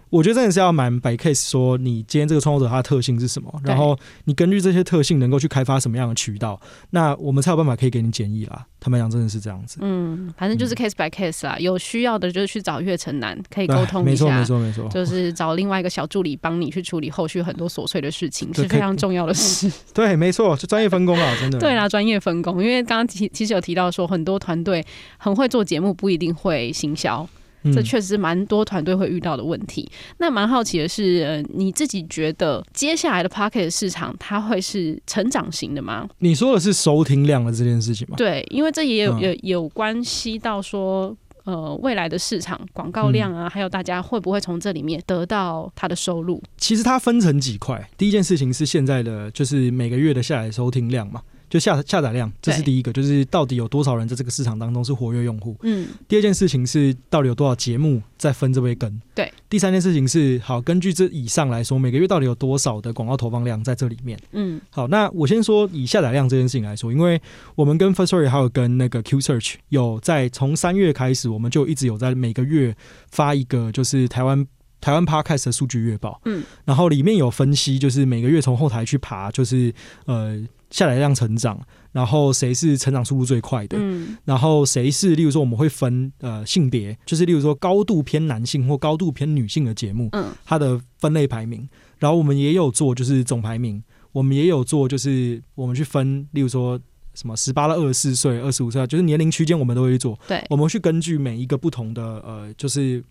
[0.09, 6.59] 我觉得真的是要蛮摆 case，说你今天这个创作者他的特性是什么，然后你根据这些特性能够去开发什么样的渠道，
[6.91, 8.65] 那我们才有办法可以给你建议啦。
[8.81, 19.69] 他们讲真的是这样子，嗯，反正就是 case by case 啦，有需要的就是去找月城南可以沟通一下，没错没错没错，就是找另外一个小助理帮你去处理后续很多琐碎的事情是非常重要的事。
[19.93, 21.59] 对，没错，就专业分工啊，真的。
[21.59, 24.85] 对啦，专业分工，因为刚刚其其实有提到说很多团队
[25.17, 27.27] 很会做节目，不一定会行销。
[27.65, 29.89] 这确实是蛮多团队会遇到的问题。
[30.17, 36.07] 那蛮好奇的是，呃，你自己觉得接下来的 Pocket 市场它会是成长型的吗？
[36.19, 38.15] 你说的是收听量的这件事情吗？
[38.17, 46.41] 对，因为这也有有有关系到说，呃，未来的市场广告量啊，还有大家会不会从这里面得到它的收入？
[46.57, 47.89] 其实它分成几块。
[47.97, 51.21] 第一件事情是现在的就是每个月的下载收听量嘛。
[51.49, 55.55] 就下下载量，这是第一个，就是到底有多少人在这个市场当中是活跃用户。
[55.63, 55.87] 嗯。
[56.07, 59.01] 第二件事情是，到底有多少节目在分这杯羹。
[59.15, 59.33] 对。
[59.49, 64.19] 第三件事情是，好，根据这以上来说，每个月到底有多少的广告投放量在这里面？
[64.33, 64.61] 嗯。
[64.69, 67.19] 好，那我先说以下载量这件事情来说，因为
[67.55, 72.75] 我们跟 Firstory 还有跟那个 Q Search 有在从三月开始，我们就一直有在每个月
[73.09, 74.45] 发一个就是台湾
[74.79, 76.21] 台湾 Podcast 的数据月报。
[76.25, 76.43] 嗯。
[76.63, 79.73] 然后里面有分析，就是每个月从后台去爬，就是
[80.05, 80.39] 呃。
[80.69, 81.59] 下载量成长，
[81.91, 83.77] 然后谁是成长速度最快的？
[83.79, 91.67] 嗯，然后谁是，例如说我们会分呃性别，就是例如说高度偏男性或高度偏女性的节目，嗯，它的分类排名。
[91.97, 96.79] 然后我们也有做就是总排名，我们也有做就是我们去分，例如说
[97.13, 100.17] 什么十八到二十四岁、二十五岁，就是年龄区间我们都会做。
[100.27, 103.03] 对，我们去根据每一个不同的呃，就是。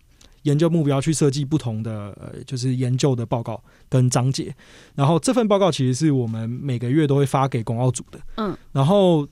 [0.43, 4.55] 研究目标去设计不同的呃，就是研究的报告跟章节，
[4.95, 8.19] 然后这份报告其实是我们每个月都会发给广告组的。
[8.37, 9.27] 嗯，然后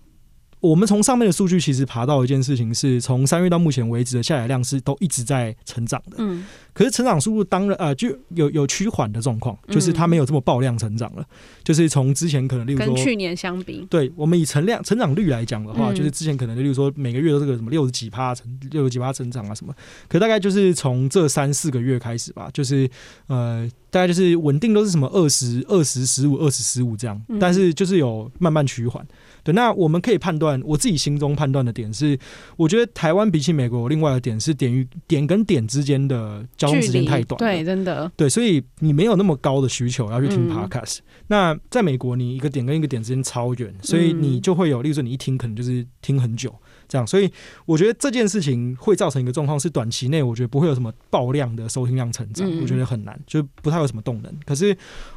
[0.67, 6.17] 我我们从上面的数据其实爬到一件事情是，从三月到目前为止的下载量是都一直在成长的。
[6.19, 11.25] 嗯，可是成长速度当然呃就有有趋缓的状况，就是它没有这么爆量成长了。
[11.63, 19.73] 就是从之前可能例如说跟去年相比，对我们以成量成长率来讲的话，就是之前可能例如说每个月都是个什么六十几趴成六十几趴成长啊什么，
[20.07, 22.87] 可大概就是从这三四个月开始吧，就是
[23.25, 29.03] 呃大概就是稳定都是什么二十二十十五二十十五这样，但是就是有慢慢趋缓。
[29.47, 32.19] 对，那我们可以判断，我自己心中判断的点是，
[32.57, 40.97] 我觉得台湾比起美国，另外的点是点与点跟点之间的交通时间太短，对，真的，对，所以你没有那么高的需求要去听 podcast。
[40.97, 46.53] 嗯、那在美国，你一个点跟一个点之间超远，所以你就会有，例如说你一听可能就是听很久。
[46.87, 47.31] 这样，所以
[47.65, 54.33] 我觉得这件事情会造成一个状况，是短期内我觉得不会有什么爆量的收听量成长，我觉得很难，就不太有什么动能。
[54.45, 54.75] 可是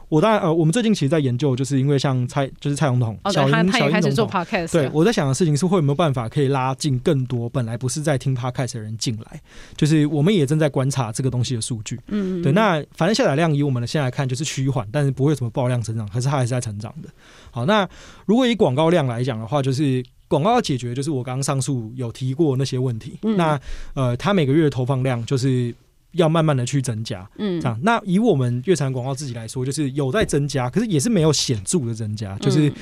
[0.08, 9.40] 我当然呃，我们最近其实在研究，就是因为像蔡就是蔡总统，小英小英总统，对，我在想的事情是会有没有办法可以拉近更多本来不是在听 podcast 的人进来，
[9.76, 12.00] 就是我们也正在观察这个东西的数据。
[12.08, 17.08] 嗯，对，那反正下载量以我们的现在来看就是趋缓，但是不会有什么爆量成长，可是它还是在成长的。
[17.52, 17.88] 好，那
[18.26, 20.04] 如果以广告量来讲的话，就是。
[20.30, 23.18] 广告要解决，就是我刚刚上述有提过那些问题。
[23.22, 23.60] 嗯、那
[23.94, 25.74] 呃，它每个月的投放量就是
[26.12, 27.28] 要慢慢的去增加。
[27.36, 27.76] 嗯，这样。
[27.82, 32.38] 那以我们月产广告自己来说，就是有在增加，可是也是没有显著的增加。
[32.38, 32.72] 就是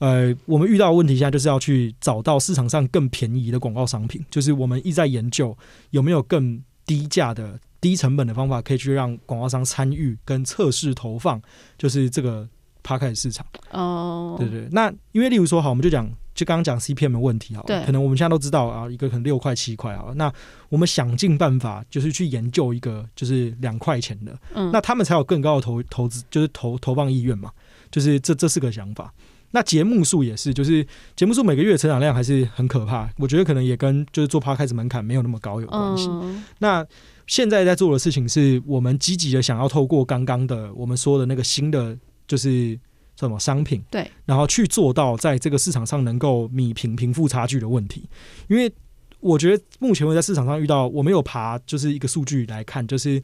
[0.00, 4.20] 呃，我们遇到的问题现在就是要去找到市场上更便宜的广告商品。
[4.28, 5.56] 就是我们一直在研究
[5.90, 11.40] 有没有更低价的、低成本的方法，可以去让广告商参与跟测试投放，
[11.78, 12.48] 就是这个
[12.82, 13.46] Podcast 市场。
[13.70, 14.66] 哦，对对。
[14.72, 16.10] 那因为例如说，好，我们就讲。
[16.36, 20.30] 就刚刚讲 CPM 的问题哈，可能我们现在都知道啊，一个可能六块七块啊，那
[20.68, 27.50] 我们想尽办法就是去研究一个就是两块钱的，嗯，那他们才有更高的投投资，就是投投放意愿嘛，
[27.90, 29.12] 就是这这是个想法。
[29.52, 36.08] 那节目数也是，就是节目数每个月成长量还是很可怕，我觉得可能也跟就是做 Podcast 门槛没有那么高有关系。
[36.10, 36.86] 嗯，那
[37.26, 41.96] 现在在做的事情是我们积极的想要透过刚刚的我们说的那个新的
[42.28, 42.78] 就是。
[43.18, 43.82] 什么商品？
[43.90, 48.08] 对，然后去做到在这个市场上能够米平贫富差距的问题。
[48.48, 48.72] 因为
[49.20, 53.22] 我觉得目前我在市场上遇到，我没有爬，就是一个数据来看，就是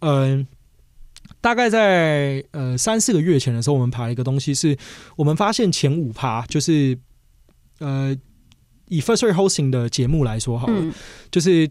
[0.00, 0.46] 嗯、呃，
[1.40, 4.76] 大概在呃三四个月前的时候，我们爬了一个东西，是
[5.16, 6.98] 我们发现前五趴，就是
[7.78, 8.16] 呃
[8.88, 10.92] 以 Firstory Hosting 的节目来说好了，嗯、
[11.30, 11.70] 就是。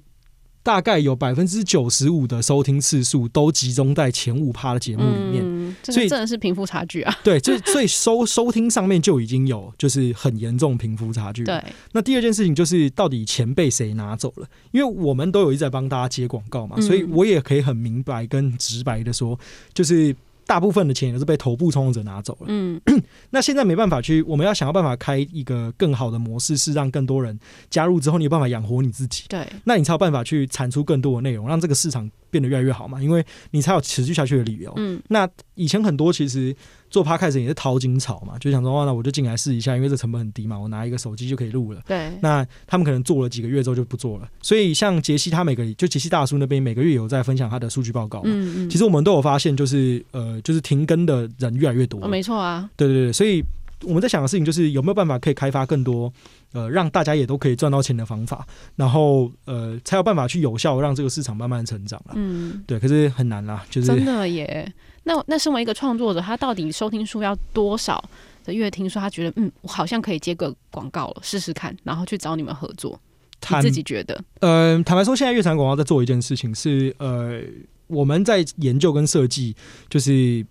[0.64, 7.14] 大概有百分之九十五的收听次数都集中在前五趴的节目里面，嗯、所以真的是贫富差距啊。
[7.24, 11.44] 对，所以所以收收听上面就已经有就是很严重贫富差距。
[11.44, 14.48] 对，那第二件事情就是到底钱被谁拿走了？
[14.72, 19.40] 因为我们都有一直在帮大家接广告嘛，所以我也可以很明白跟直白的说，
[19.74, 20.16] 就是。
[20.44, 22.48] 大部分的钱也是被头部创作者拿走了。
[22.50, 22.82] 嗯，
[23.30, 29.24] 那现在没办法去，我们要想要办法开一个更好的模式，是让更多人加入之后，你有办法养活你自己。
[29.30, 33.00] 对，那你才有办法去产出更多的内容，让这个市场变得越来越好嘛。
[33.00, 34.74] 因为你才有持续下去的理由。
[34.78, 36.56] 嗯，那以前很多其实。
[36.92, 41.80] 做 Podcast 也是淘金潮嘛，就想说，哇，那我就进来试一下，因为这成本很低嘛，我拿一个手机就可以录了。
[41.88, 42.12] 对。
[42.22, 48.24] 那他们可能做了几个月之后就不做了，所以像杰西他每个就杰西大叔那边每个月有在分享他的数据报告嘛。
[48.26, 48.70] 嗯嗯。
[48.70, 52.04] 其实我们都有发现，就是呃，就是停更的人越来越多。
[52.04, 52.70] 哦，没错啊。
[52.76, 53.42] 对对对，所以
[53.84, 56.12] 我们在想的事情就是有没有办法可以开发更多
[56.54, 62.14] 呃让大家也都可以赚到钱的方法，然后呃才有办法去有效让这个市场慢慢成长了。
[62.16, 62.64] 嗯。
[62.68, 64.72] 对，可是很难啦，就是真的耶。
[65.04, 68.04] 那那身为一个创作者，他到底收听数要多少
[68.44, 73.00] 的月听说他觉得嗯，我好像可以接个广告了，试试看，然后去找你们合作。
[73.44, 77.42] 他自己觉得，呃，坦白说，现在乐坛广告在做一件事情是，呃，
[77.88, 79.56] 我们在研究跟设计，
[79.90, 80.46] 就是，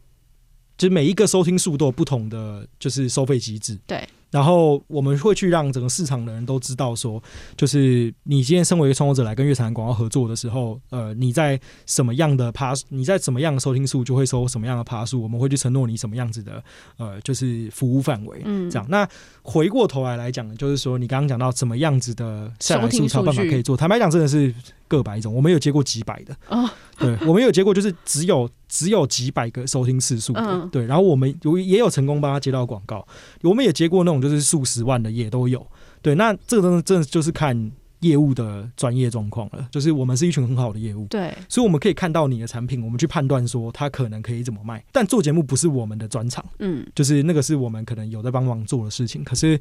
[0.76, 3.78] 就是每一个收听数都有不同的就是收费机制。
[3.86, 4.04] 对。
[4.30, 7.22] 然后我们会去让整个市场的人都知道，说，
[7.56, 16.62] 就是你今天身为一个创作者来跟月产广告合作的时候，呃，你在什么样的趴，你在什么样的收听数就会收什么样的趴数，我们会去承诺你什么样子的，
[16.96, 18.86] 呃，就是服务范围，嗯，这样。
[18.88, 19.08] 那
[19.42, 24.54] 回过头来来讲呢，就是说你刚刚讲到怎么样子的下载数才有办法可以做，坦白讲真的是。
[24.90, 26.68] 个百种，我们有接过几百的哦。
[26.98, 30.68] 对，我们有接过，就是只有只有几百个收听次数的。
[30.72, 33.06] 对，然后我们有也有成功帮他接到广告，
[33.42, 35.66] 我们也接过那种就是数十万的也都有。
[36.00, 39.68] 对，那这个真的真的就是看业务的专业状况了。
[39.70, 44.84] 就是我们是一群很好的业务，对，所以我们可以看到你的产品，我们去判断说它可能可以怎么卖。
[44.92, 49.24] 但做节目不是我们的专长，嗯，就是那个是我们可能有在帮忙做的事情。
[49.24, 49.60] 可是。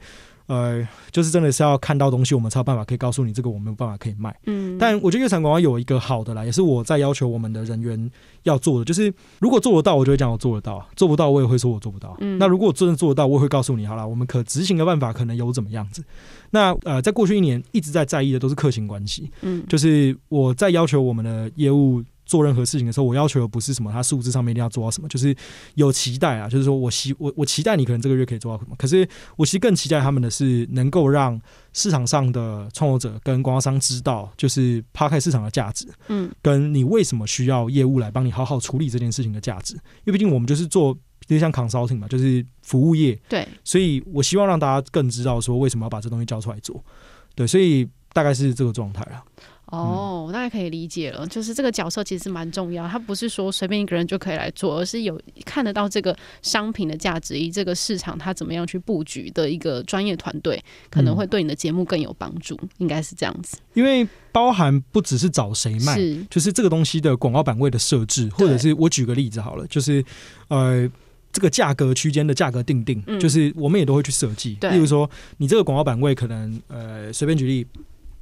[0.49, 4.35] 呃，就是真的是要看到东西，我们才有办法可以告诉你这个我没有办法可以卖。
[4.47, 8.09] 嗯，但我觉得乐产广告有一个好的啦，也是我在要求我们的人员
[8.41, 12.17] 要做的，就是如果做得到，我就会讲我做得到；做不到，我也会说我做不到。
[12.19, 16.03] 嗯，那如果我真的做得到，我也会告诉你，好了，我们可执行的办法可能有怎么样子。
[16.51, 19.31] 那呃，在过去一年一直在在意的都是客情关系。
[19.41, 22.03] 嗯，就是我在要求我们的业务。
[22.25, 25.35] 做任何事情的时候，我要求的不是什么，他数字上面一定要做到什么，就是
[25.73, 31.41] 有期待啊，就是说我希我我期待你可能这个月可以做到什么，可是我其实更期待他们的是能够让
[31.73, 40.95] 市场上的创作者跟广告商知道，就是 Podcast 市场的价值，嗯，跟你为什么需要业务来帮你好好处理这件事情的价值，因为毕竟我们就是做，
[41.29, 46.83] 比如像 consulting 嘛，就是服务业，对，所以我希望让大家更知道说为什么要把这东西交出来做，
[47.35, 49.23] 对，所以大概是这个状态啊。
[49.71, 63.59] 哦，我大概可以理解了，就是这个角色其实蛮重要，他不是说随便一个人就可以来做，而是有看得到这个商品的价值，以这个市场它怎么样去布局的一个专业团队，可能会对你的节目更有帮助，嗯、应该是这样子。
[63.75, 70.03] 因为包含不只是找谁卖，是就是这个东西的广告版位的设置，或者是我举个例子好了，就是
[70.47, 70.89] 呃
[71.31, 74.57] 这个价格区间的价格定定，嗯、就是我们也都会去设计。
[74.61, 77.67] 例如说你这个广告版位可能呃随便举例，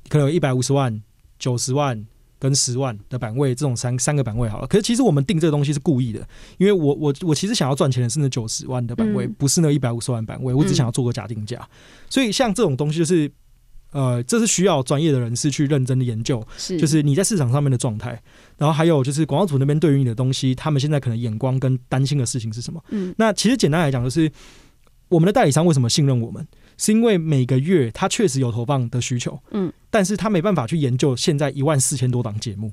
[0.09, 1.01] 可能有一百五十万。
[1.39, 2.03] 九十万
[2.39, 4.65] 跟十万的版位，这种三三个版位好了。
[4.65, 10.51] 可是其实我们定这个东西是故意的，因为我我我其实想要赚钱的是那九十万的版位，嗯、不是那一百五十万版位。
[10.51, 11.57] 我只想要做个假定价。
[11.61, 11.69] 嗯、
[12.09, 13.31] 所以像这种东西，就是
[13.91, 18.21] 呃，这是需要专业的人士去认真的研究，是就是你在市场上面的状态，
[18.57, 22.83] 然后还有就是广告主那边对于你的东西，他们现在可能眼光跟担心的事情是什么？
[22.89, 24.31] 嗯，那其实简单来讲，就是
[25.07, 26.45] 我们的代理商为什么信任我们？
[26.77, 32.71] 是因为每个月他确实有投放的需求，嗯，但是他没办法去研究现在一万四千多档节目，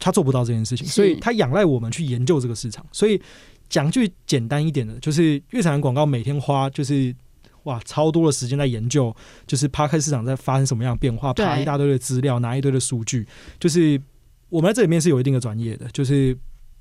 [0.00, 2.84] 他做不到这件事情，所以他仰赖我们去研究这个市场。
[2.90, 3.20] 所以
[3.68, 7.14] 讲句简单一点的，就是月产广告每天花就是
[7.64, 9.14] 哇超多的时间在研究，
[9.46, 13.26] 就是 Podcast 市场在发生什么样的变化，爬一大堆的资料，拿一堆的数据，
[13.58, 14.00] 就是
[14.48, 16.36] 我们在这里面是有一定的专业的，就是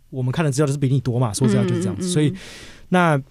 [0.09, 2.33] 我们看的资料就是比你多嘛，说实在就是这样子，所以
[2.89, 3.21] 那。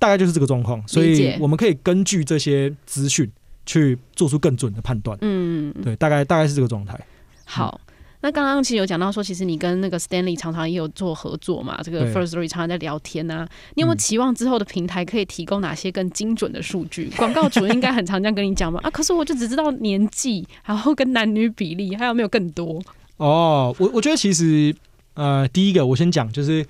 [0.00, 3.30] 大概就是这个状况，所以我们可以根据这些资讯
[3.66, 5.14] 去做出更准的判断。
[5.20, 6.98] 嗯，对，大概大概是这个状态。
[7.44, 7.78] 好，
[8.22, 13.48] 那刚刚其实有讲到说，其实你跟那个 Stanley 常常也有做合作嘛，这个 Firstory 常常在聊天呐、啊。
[13.74, 17.10] 你有没有期望之后的平台可以提供哪些更精准的数据？
[17.16, 18.78] 广告主应该很常这样跟你讲嘛。
[18.82, 22.80] 啊，可是我就只知道年纪，然后跟男女比例，还有没有更多？
[23.16, 24.74] 哦，我我觉得其实
[25.14, 26.66] 呃，第一个我先讲，就是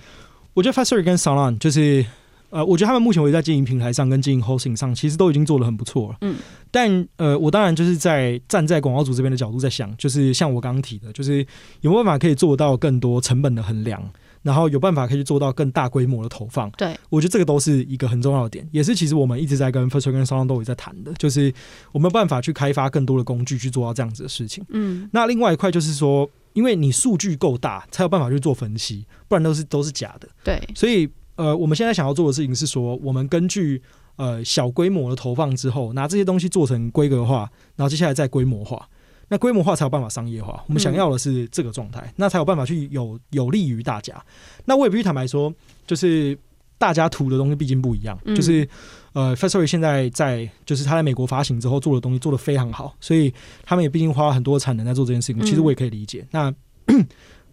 [0.54, 2.04] 我觉得 Firstory 跟 SoundOn 就是。
[2.50, 6.18] 呃，我觉得他们目前为止在经营平台上跟经营 hosting 上，其实都已经做的很不错了。
[6.20, 6.36] 嗯，
[6.70, 11.46] 但呃，我当然就是在站在广告主这边的角度在想，就是像我刚刚提的，就是
[11.80, 14.02] 有没有办法可以做到更多成本的衡量，
[14.42, 16.68] 然后有办法可以做到更大规模的投放。
[16.72, 21.52] 对，我觉得这个都是一个很重要的点，也是其实我们一直在跟 Firstory 跟 SoundOn 都有在谈的，就是
[21.92, 24.64] 我们有办法去开发更多的工具去做到这样子的事情。
[24.70, 30.28] 嗯，那另外一块就是说，因为你数据够大，才有办法去做分析，不然都是都是假的。
[30.42, 31.08] 对，所以。
[31.40, 33.82] 呃，我们现在想要做的事情是说，我们根据
[34.16, 38.86] 呃小规模的投放之后，拿这些东西做成规格化，然后接下来再规模化。
[39.28, 40.62] 那规模化才有办法商业化。
[40.66, 44.22] 我们想要的是这个状态，嗯、那才有办法去有有利于大家。
[44.66, 45.50] 那我也必须坦白说，
[45.86, 46.38] 就是
[46.76, 48.18] 大家图的东西毕竟不一样。
[48.26, 48.68] 嗯、就是
[49.14, 53.32] 呃，Firstory 现在在就是他在美国发行之后做的东西做的非常好，所以
[53.64, 55.42] 他们也毕竟花了很多的产能在做这件事情。
[55.42, 56.26] 其实我也可以理解。
[56.32, 56.52] 嗯、
[56.86, 57.06] 那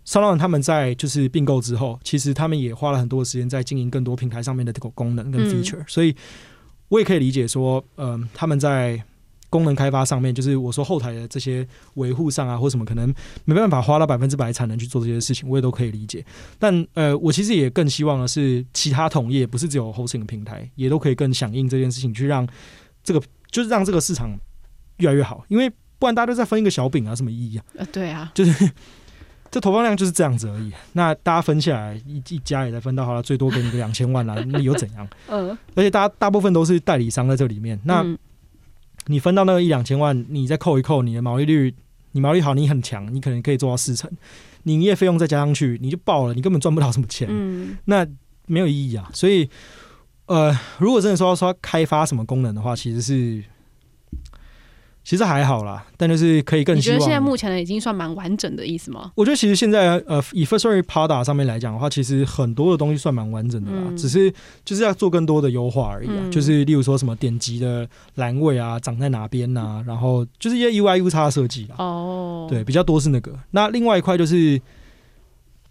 [0.07, 6.15] SoundOn 他们在就是并购之后，其实他们也花了很多的时间在经营更多平台上面的这个功能跟 feature，、嗯、所以
[6.87, 9.03] 我也可以理解说，嗯、呃，他们在
[9.49, 16.25] 功能开发上面，就是我说后台的这些维护上啊，或什么可能没办法花到百分之百产能去做这些事情，我也都可以理解。
[16.57, 22.47] 但呃，我其实也更希望的是，其他同业不是只有 hosting 的平台，也都可以更响应这件事情，去让
[23.03, 24.39] 这个就是让这个市场
[24.99, 27.65] 越来越好，因为不然大家都在分一个小饼啊，什么意义啊？
[27.75, 28.71] 呃，对啊，就是。
[29.49, 30.71] 这投放量就是这样子而已。
[30.93, 35.07] 那大家分下来，一一家也在分到好了，最多给你个两千万啦， 那又怎样？
[35.29, 35.57] 嗯。
[35.75, 37.79] 而且大家大部分都是代理商在这里面。
[37.83, 38.05] 那
[39.07, 41.73] 你分到那个一两千万，你再扣一扣，你的毛利率，
[42.11, 44.11] 你毛利好，你很强，你可能可以做到四成。
[44.63, 47.27] 你营业费用再加上去，你就爆了，你根本赚不到什么钱。
[47.31, 47.77] 嗯。
[47.85, 48.05] 那
[48.45, 49.09] 没有意义啊。
[49.13, 49.49] 所以，
[50.25, 53.43] 呃，如果真的说要说开发什么功能的话，其实是。
[55.07, 56.75] 其实还好啦，但就是可以更。
[56.75, 59.09] 你觉得现在目前的已经算蛮完整的意思吗？
[59.15, 64.29] 我觉得其实现在呃，以 Firstory Pada 上面来讲的话，其实很多的东西算蛮完整的啦，嗯、只是
[64.65, 66.13] 就是要做更多的优化而已啊。
[66.17, 71.75] 嗯、就是例如说什么点击的栏位啊，长在哪边呐、啊，然后就是一些 UI UX 的设计啦。
[71.77, 73.31] 哦，对，比较多是那个。
[73.51, 74.61] 那另外一块就是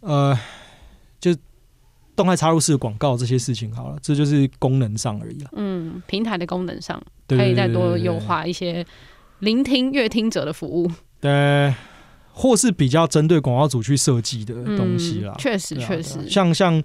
[0.01, 0.35] 呃，
[1.20, 1.37] 就
[2.16, 5.51] 动态插入式的广告这些事情好了，这就是功能上而已了。
[5.57, 8.83] 嗯，平台的功能上可以再多优化一些
[9.40, 10.90] 聆听阅听者的服务。
[11.20, 11.75] 对，
[12.33, 15.35] 或是比较针对广告主去设计的东西啦。
[15.38, 16.83] 确、嗯、实，确实，啊、像像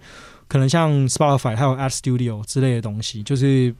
[0.47, 3.73] 可能像 Spotify 还有 Ad Studio 之类的东西，就是。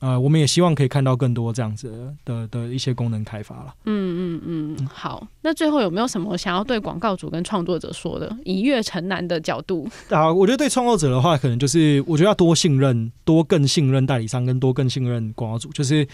[0.00, 1.90] 呃，我们也希望可以看到更多这样子
[2.24, 3.74] 的的，的一些功能开发了。
[3.84, 5.26] 嗯嗯嗯，好。
[5.42, 8.32] 那最后有没有什么想要对广告主跟创作者说的？
[8.44, 15.68] 以悦城南的角度啊，我觉得对创作者的话，可能就是我觉得要多信任，多更信任代理商，跟多更信任广告主。
[15.72, 16.06] 就是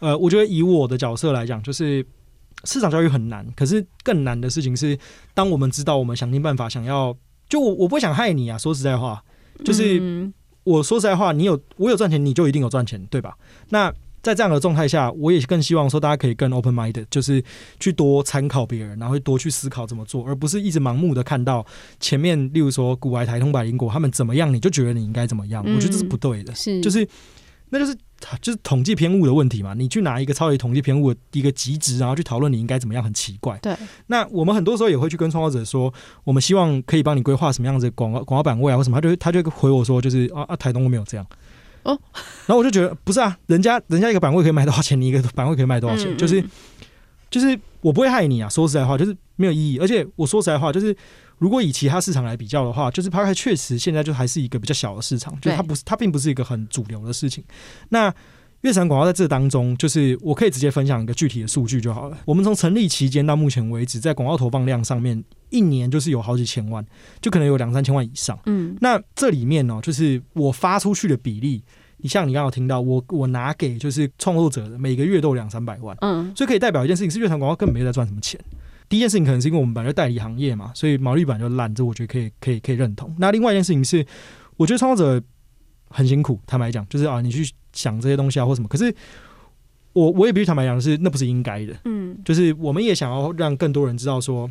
[0.00, 2.04] 呃，我觉得以我的角色来讲，就是
[2.64, 4.98] 市场教育很难，可是更难的事情是，
[5.34, 7.16] 当我们知道我们想尽办法想要，
[7.48, 8.56] 就我我不会想害你啊。
[8.58, 9.22] 说实在话，
[9.64, 9.98] 就是。
[10.00, 10.32] 嗯
[10.64, 13.34] 我说实在话，你有我有赚钱，你就一定有赚钱，对吧？
[13.70, 13.90] 那
[14.20, 17.42] 在这样的状态下，我也更希望说大家可以更 open minded，就是
[17.80, 21.64] 去多参考别人，然后多去思考怎么做，而不是一直盲目的看到
[22.00, 25.64] 前面，例如说股癌、台通、百灵果他们怎么样，你就觉得你应该怎么样。
[25.64, 27.08] 我觉得这是不对的，是就是
[27.70, 27.96] 那就是。
[28.42, 33.56] 就是统计偏误的问题嘛，你去拿一个超级统计偏误的一个极值，然后去讨论你应该怎么样，很奇怪。
[33.58, 33.72] 对，
[34.08, 35.90] 那我们很多时候也会去跟创作者说，
[36.24, 41.24] 我们希望可以帮你规划什么样子广告广告版位啊，或什么，他就他就回我说，就是啊啊，台东我没有这样。
[41.84, 41.96] 哦，
[42.46, 46.44] 然后我就觉得不是啊，人家人家一个版位可以卖多少钱，你一个版位可以卖多少钱，嗯嗯就是
[47.30, 50.94] 就是我不会害你啊，说实在话，就是没有意义，而且我说实在话，就是。
[51.38, 57.42] 如果以其他市场来比较的话，就是 Podcast 确实现在就还是一个比较小的市场，就是它不是它并不是一个很主流的事情。
[57.88, 58.12] 那
[58.62, 62.18] 月产广告在这当中，就是我可以直接分享一个具体的数据就好了。
[62.24, 66.84] 我们从成立期间到目前为止，在广告投放量上面，一年就是有好几千万，
[67.20, 68.36] 就可能有两三千万以上。
[68.46, 71.62] 嗯，那这里面呢，就是我发出去的比例，
[71.98, 78.40] 你像你刚刚有听到，我我拿给就是创作者的每个月都有两三百万，嗯，所以可以代表一件事情是，月产广告根本没有在赚什么钱。
[78.88, 83.14] 第一件事情可能是因为我们本来就代理行业嘛，所以毛利本来就烂，这我觉得可以可以可以认同。
[83.18, 84.02] 那另外一件事情是，
[84.56, 85.26] 我觉得创作者
[85.90, 88.68] 很辛苦，坦白讲，就是啊，你去想这些东西啊或什么。
[88.68, 88.94] 可是
[89.92, 91.76] 我我也必须坦白讲，是那不是应该的。
[91.84, 94.50] 嗯，就是我们也想要让更多人知道说，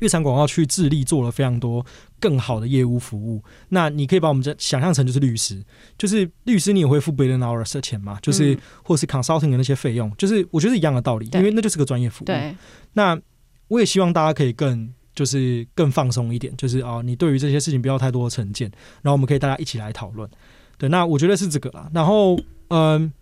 [0.00, 1.84] 月产广告去致力做了非常多
[2.18, 3.42] 更好的业务服务。
[3.68, 5.62] 那你可以把我们这想象成就是律师，
[5.98, 12.26] 就是律师你也会付 billion hours 的钱嘛，就是或是 consulting 的那些费用，就是我觉得是一样的道理，因为那就是个专业服务。
[12.26, 12.56] 对，
[12.94, 13.20] 那。
[13.68, 18.70] 我也希望大家可以更就是更放松一点，就是啊，你对于这些事情不要太多的成见，
[19.02, 20.28] 然后我们可以大家一起来讨论。
[20.76, 21.88] 对，那我觉得是这个啦。
[21.94, 22.38] 然后，
[22.68, 23.12] 嗯，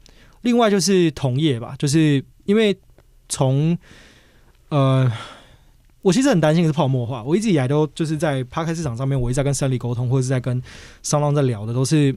[0.41, 2.77] 另外就是同业吧，就是因为
[3.29, 3.77] 从
[4.71, 5.11] 呃，
[6.01, 7.23] 我其实很担心是泡沫化。
[7.23, 10.63] 我一直以来都就是在趴开市场上面，我一直在跟三立沟通，或者是在跟
[11.03, 12.17] SoundOn 在聊的，都是。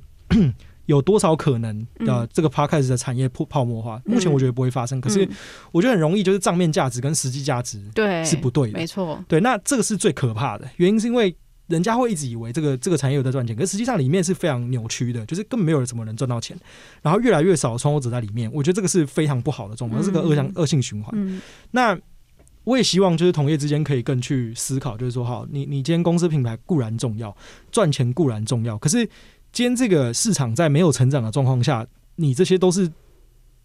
[0.86, 4.02] 有多少可能的这个 Podcast 的产业破泡沫化？
[4.06, 5.28] 目前我觉得不会发生，可是
[5.72, 9.24] 我觉得很容易，就是账面价值跟实际价值对是不对的，没错。
[9.28, 11.36] 对，那这个是最可怕的原因，是因为
[11.68, 16.56] 人家会一直以为这个这个产业有在赚钱，可实际上里面是非常扭曲的，就是根本没有人怎么能赚到钱，
[17.02, 21.42] 然后越来越少的创作者在里面，我觉得这个是非常不好的状况，是个恶性恶性循环。
[21.72, 21.98] 那
[22.64, 27.36] 我也希望就是同业之间可以更去思考，就是说，好，你你今天公司品牌固然重要，
[27.72, 29.10] 赚钱固然重要，可是。
[29.56, 31.88] 今天这个市场在没有成长的状况下，
[32.18, 32.91] 你这些都是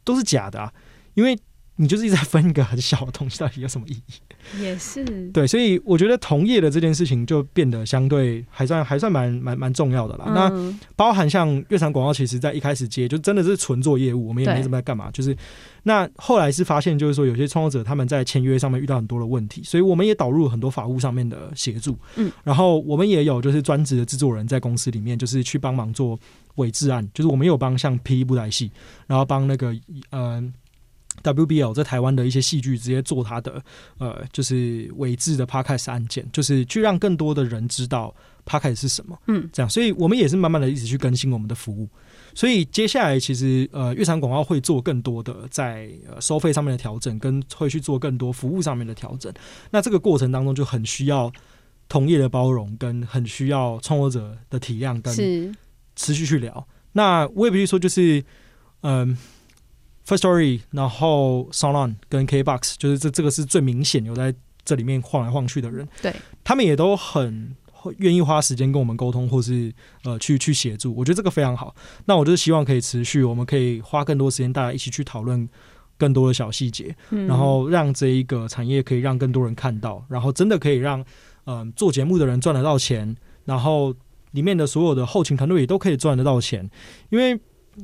[0.05, 0.73] 都是假的啊，
[1.15, 1.37] 因为
[1.75, 4.63] 你就是一直在分一个很小的东西，到底有什么意义？
[4.63, 10.27] 也是对，所以我觉得同业的这件事情就变得相对还算还算蛮蛮蛮重要的啦。
[10.29, 15.11] 嗯、那包含像月常广告，其实在一开始接就真的是纯做业务，我们也没怎么在干嘛。
[15.11, 15.37] 就是
[15.83, 21.97] 那后来是发现，就是说有些创作者他们在签约上面遇到很多的问题，所以我们也导入了很多法务上面的协助。
[22.17, 26.19] 嗯，然后我们也有就是专职的制作人在公司里面，就是去帮忙做
[26.57, 28.71] 伪制案，就是我们有帮像霹雳布袋戏，
[29.07, 29.73] 然后帮那个
[30.11, 30.53] 嗯。
[30.53, 30.53] 呃
[31.23, 33.63] WBL 在台湾的一些戏剧直接做他的
[33.99, 38.15] 呃，就是伪制的 Podcast 案件，就是去让更多的人知道
[38.47, 41.87] Podcast 是什么，嗯，这样，所以我们也是慢慢的一直去更新我们的服务。
[42.35, 49.33] 所以接下来其实呃，月常广告会做更多的在呃收费上面的调整，跟会去做更多服务上面的调整。
[49.71, 51.33] 那这个过程当中就很需要
[51.89, 55.55] 同业的包容，跟很需要创作者的体谅，跟
[55.97, 56.67] 持续去聊。
[56.93, 58.25] 那我也必须说，就是
[58.83, 59.09] 嗯。
[59.09, 66.13] 呃，First Story，然后 SoundOn 跟 KBox，就是这这个是最明显有在这里面晃来晃去的人，对，
[66.43, 67.55] 他们也都很
[67.99, 69.73] 愿意花时间跟我们沟通，或是
[70.05, 71.75] 呃去去协助，我觉得这个非常好。
[72.07, 75.49] 那我就是希望可以持续，我们可以花更多时间，大家一起去讨论
[75.97, 81.01] 更多的小细节，嗯、然后让这一个产业可以让更多人看到，然后真的可以让
[81.45, 83.95] 嗯、呃、做节目的人赚得到钱，然后
[84.33, 86.69] 里面的所有的后勤团队也都可以赚得到钱，
[87.09, 87.39] 因为。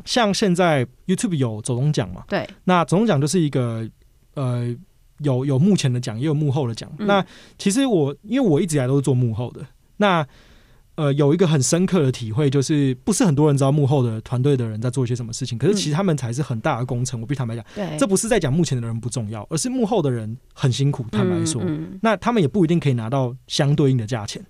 [0.04, 2.24] 像现在 YouTube 有走钟奖嘛？
[2.28, 3.88] 对，那走钟奖就是一个
[4.34, 4.76] 呃，
[5.20, 6.90] 有有幕前的奖，也有幕后的奖。
[6.98, 7.24] 嗯、那
[7.56, 9.64] 其实我因为我一直以来都是做幕后的，
[9.98, 10.26] 那
[10.96, 17.20] 呃有一个很深刻的体会，就是不是很多人知道幕后的团队的人在做一些什么事情，可是其实他们才是很大的工程。
[17.20, 21.04] 嗯、我必须坦白讲，对，这不是在讲目前的人不重要，而是幕后的人很辛苦。
[21.12, 24.42] 坦白说，嗯嗯、那他们也不一定可以拿到相对应的价钱。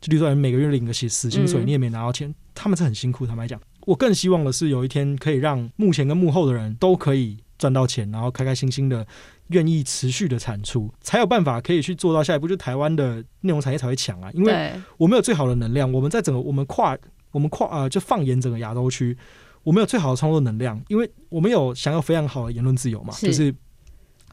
[0.00, 3.24] 就比如说，每个月领个死死薪水，你也没拿到钱，嗯、他们是很辛苦。
[3.24, 9.06] 坦白讲，我更希望的是有一天可以让幕前跟幕后的人都可以赚到钱，然后开开心心的。
[9.52, 14.30] 愿意持续的产出，才有办法可以去做到下一步，就台湾的内容产业才会强啊！
[14.32, 16.98] 因为我们有最好的能量，我们在整个我们跨
[17.30, 19.16] 我们跨呃，就放眼整个亚洲区，
[19.62, 23.54] 我们有最好的创作能量，因为我们有想要非常好的言论自由嘛，是就是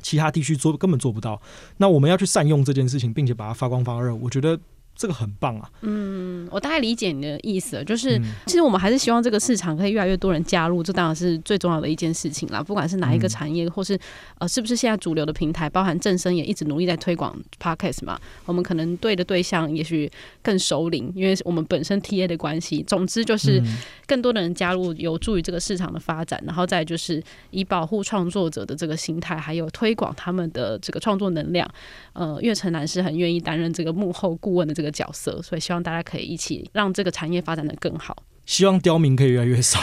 [0.01, 1.41] 其他地区做根本做不到。
[1.77, 4.59] 那我们要去善用这件事情，并且把它发光发热，我觉得。
[4.99, 5.71] 这个很棒啊！
[5.79, 12.61] 嗯，我大概理解你的意思了，就是、嗯、其实我们还是希望这个市场可以越来越多人加入，这当然是最重要的一件事情啦。
[12.61, 13.97] 不管是哪一个产业，嗯、或是
[14.39, 18.19] 呃，是不是现在主流的平台，包含正声也一直努力在推广 Podcast 嘛。
[18.45, 22.83] 我们可能对的对象也许更熟龄，因为我们本身 TA 的关系。
[22.83, 23.63] 总之就是
[24.05, 26.43] 更多的人加入，有助于这个市场的发展。
[26.45, 31.65] 然后再就是以保护创作者的这个心态，还有推广他们的这个创作能量。
[32.11, 38.23] 呃，月城男是很愿意担任这个幕后顾问的这个角色，所以希望大家可以一起让这个产业发展的更好。
[38.45, 39.79] 希望刁民可以越来越少，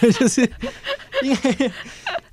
[0.00, 0.40] 对， 就是
[1.22, 1.50] 应该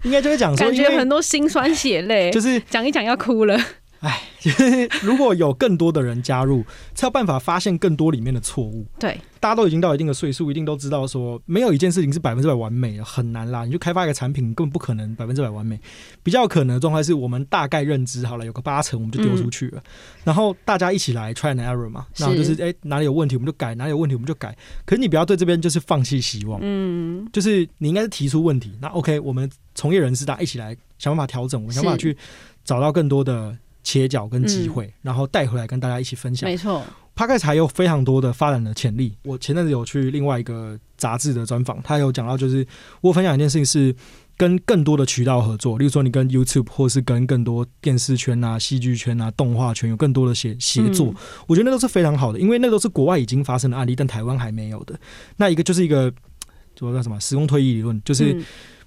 [0.04, 3.60] 应该就会讲说，感觉很多心酸血泪，就是讲一讲要哭了。
[4.06, 4.22] 哎，
[5.02, 8.86] 如果有更多的人加入，才有办法发现更多里面的错误。
[9.00, 13.66] 对，大家都已经到一定的岁数，一定都知道说，没有一件事情是百分之百完美的，很难啦。
[13.66, 15.80] 你就开发一个产品，根本不可能百分之百完美。
[16.22, 19.80] 比较可能的状态是我们大概认知好了，有个八成，我们就丢出去了。
[19.80, 19.90] 嗯、
[20.26, 24.56] 然后大家一起来 try and error 嘛，然后就是哎哪里有问题我们就改，哪里有问题我们就改。
[24.86, 28.72] 可是你不要对这边就是放弃希望，嗯，就是你应该是提出问题。
[28.80, 32.16] 那 OK，我们从业人士大家一起来想办法调整，我们想办法去
[32.64, 33.58] 找到更多的。
[33.86, 36.50] 切角跟机会，嗯、然后带回来跟大家一起分享。
[36.50, 36.84] 没错
[37.16, 39.16] ，Podcast 还有非常多的发展的潜力。
[39.24, 42.68] 我前阵子有去另外一个杂志的专访，他有讲到，就是
[43.00, 43.96] 我分享一件事情是
[44.36, 51.08] 跟更多的渠道合作，例如说你跟 YouTube 或是跟更多电视圈啊、戏剧圈啊、动画圈有更多的协协作。
[51.10, 51.16] 嗯、
[51.48, 55.00] 我觉得那都是非常好的，因为那都是国外已经发生的案例，但台湾还没有的。
[55.38, 56.12] 那一个就是一个，
[56.76, 58.44] 叫什么时空推移理论，就是。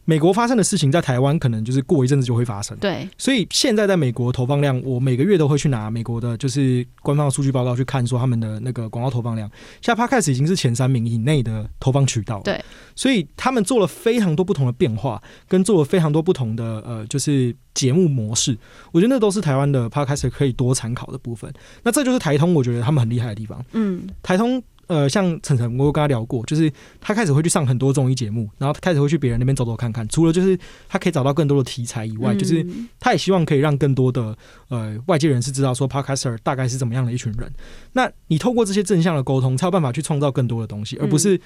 [0.08, 9.50] 嗯美国发生的事情在台湾可能就是过一阵子就会发生，对，所以现在在美国投放量，我每个月都会去拿美国的，就是官方的数据报告去看，说他们的那个广告投放量，
[9.82, 12.58] 现在 Podcast 已经是前三名以内的投放渠道，对，
[12.96, 18.56] 所以他们做了非常多不同的变化，跟做了非常多不同的呃，就是节目模式，
[18.92, 21.52] 我觉得那都是台湾的 Podcast 可以多参考的部分。
[21.82, 24.62] 那这就是台通，我觉得他们很厉害的地方，嗯，台通。
[24.88, 30.08] 呃，像晨晨，我有跟他聊过，就是他开始会去上很多综艺节目，然后他开始会去别人那边走走看看。
[30.08, 30.58] 除了就是
[30.88, 32.66] 他可以找到更多的题材以外，嗯、就是
[32.98, 34.36] 他也希望可以让更多的
[34.68, 37.52] 呃外界人士知道说，Podcaster 大概是怎么样的一群人。
[37.92, 41.38] 那你透过这些正向的沟通，才有办法去创造更多的东西，而不是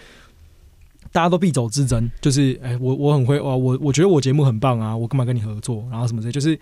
[1.10, 2.08] 大家都必走之争。
[2.20, 5.84] 就是哎、欸，我我很会哇，我我觉得我节目很棒啊，我干嘛跟你合作？
[5.90, 6.56] 然后什么的，就是。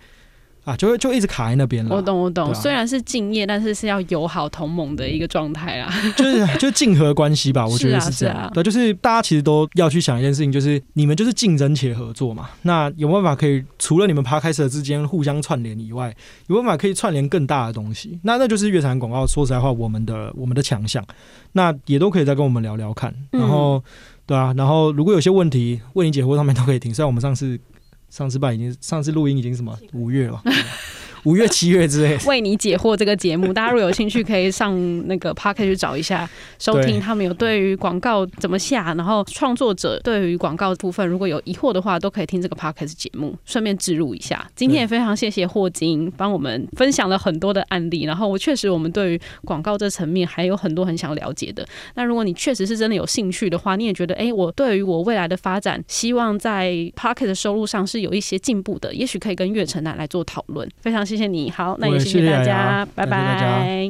[0.63, 1.95] 啊，就会就一直卡在那边了。
[1.95, 2.49] 我懂，我懂。
[2.49, 5.91] 啊、虽然是敬业，但是是要友好同盟的一个状态啊。
[6.15, 8.35] 就是就是竞合关系吧，我觉得是这样。
[8.35, 12.49] 啊啊、对，就是大家其实都要去想一件事情，就是你们就是竞争且合作嘛。
[12.61, 16.15] 那有办法可以除了你们 Podcaster 之间互相串联以外，
[16.47, 18.19] 有办法可以串联更大的东西。
[18.21, 19.25] 那那就是月产广告。
[19.25, 21.03] 说实在话，我们的我们的强项，
[21.53, 23.11] 那也都可以再跟我们聊聊看。
[23.31, 23.83] 然后，嗯、
[24.27, 26.93] 对啊，然后如果有些问题为你解惑，上面都可以听。
[26.93, 27.59] 虽然我们上次。
[28.11, 30.43] 上次办，已经上次录音已经什么五月了。
[31.23, 36.99] 五月、七月之类，为你解惑这个节目， 大家如果有兴趣，可以上那个 Podcast 去找一下收听。
[36.99, 44.49] 他们有对于广告怎么下，然后创作者对于广告部分如果有疑惑的话，都可以听这个 Podcast 节目，顺便置入一下。
[44.55, 51.65] 今天也非常谢谢霍金帮我们分享了很多的案例，然后我确实我们对于广告这层面还有很多很想了解的。
[51.95, 60.67] 那如果你确实是真的有兴趣的话，你也觉得哎，我对于我未来的发展，希望在 Podcast 的收入上是有一些进步的，也许可以跟月城南来做讨论。
[60.81, 63.89] 非常谢谢你，好，那也谢谢大家，拜拜。